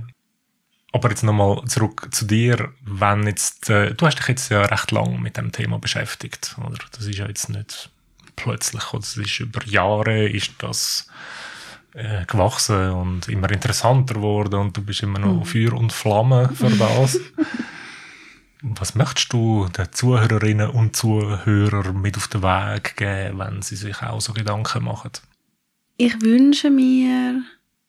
[0.92, 4.90] Aber jetzt nochmal zurück zu dir, wenn jetzt, äh, du hast dich jetzt ja recht
[4.90, 6.78] lange mit dem Thema beschäftigt, oder?
[6.92, 7.90] Das ist ja jetzt nicht
[8.34, 9.00] plötzlich, oder?
[9.00, 11.06] Das ist über Jahre ist das
[11.94, 15.44] äh, gewachsen und immer interessanter geworden und du bist immer noch mhm.
[15.44, 17.18] Feuer und Flamme für das.
[18.62, 24.02] Was möchtest du den Zuhörerinnen und Zuhörern mit auf den Weg geben, wenn sie sich
[24.02, 25.12] auch so Gedanken machen?
[25.96, 27.42] Ich wünsche mir,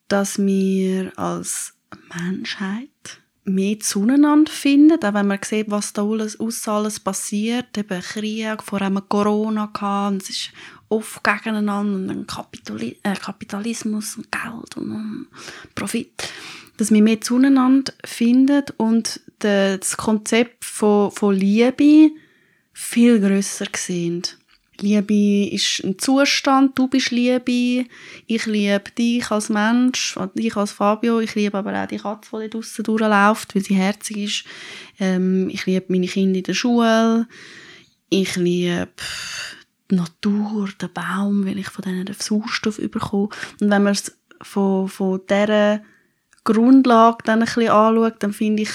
[0.08, 1.74] dass wir als
[2.14, 2.90] Menschheit
[3.54, 8.82] mehr zueinander finden, auch wenn man sieht, was da alles, alles passiert, eben Krieg, vor
[8.82, 10.52] allem Corona gehabt, und es ist
[10.90, 15.28] oft gegeneinander und dann Kapitali äh, Kapitalismus und Geld und, und
[15.74, 16.30] Profit,
[16.78, 22.12] dass wir mehr zueinander finden und das Konzept von, von Liebe
[22.74, 24.24] viel grösser sehen.
[24.82, 27.86] Liebe ist ein Zustand, du bist Liebe,
[28.28, 32.50] ich liebe dich als Mensch, dich als Fabio, ich liebe aber auch die Katze, die
[32.50, 34.44] draussen durchläuft, weil sie herzig ist.
[35.00, 37.28] Ähm, ich liebe meine Kinder in der Schule,
[38.10, 38.90] ich liebe
[39.90, 43.30] die Natur, den Baum, weil ich von denen den Sauerstoff bekomme.
[43.60, 45.82] Und wenn man es von, von dieser
[46.44, 48.72] Grundlage dann ein bisschen anschaut, dann finde ich,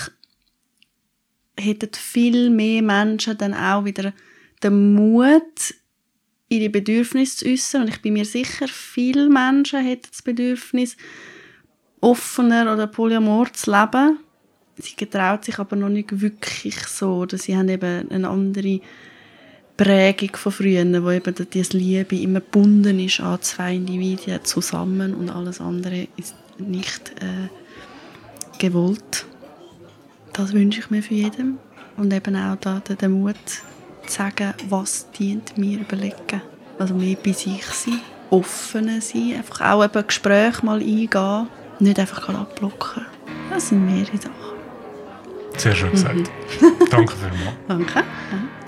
[1.58, 4.12] hätten viel mehr Menschen dann auch wieder
[4.62, 5.74] den Mut,
[6.48, 7.82] ihre Bedürfnisse zu äußern.
[7.82, 10.96] Und ich bin mir sicher, viele Menschen hätten das Bedürfnis,
[12.00, 14.18] offener oder polyamor zu leben.
[14.78, 17.14] Sie getraut sich aber noch nicht wirklich so.
[17.14, 18.80] Oder sie haben eben eine andere
[19.76, 25.30] Prägung von früher, wo eben diese Liebe immer gebunden ist an zwei Individuen zusammen und
[25.30, 27.48] alles andere ist nicht äh,
[28.58, 29.26] gewollt.
[30.32, 31.58] Das wünsche ich mir für jeden.
[31.96, 33.36] Und eben auch da den Mut,
[34.10, 36.42] sagen, was dient mir überlegen.
[36.78, 38.00] Also mehr bei sich sein,
[38.30, 41.48] offen sein, einfach auch eben Gespräche mal eingehen,
[41.78, 43.06] nicht einfach abblocken.
[43.50, 44.34] Das sind mehrere Sachen.
[45.56, 46.30] Sehr schön gesagt.
[46.90, 47.56] Danke vielmals.
[47.68, 48.04] Danke.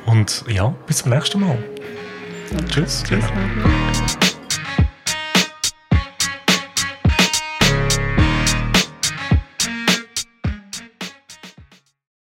[0.07, 1.59] Und ja, bis zum nächsten Mal.
[2.71, 3.03] Tschüss.
[3.07, 3.25] Tschüss.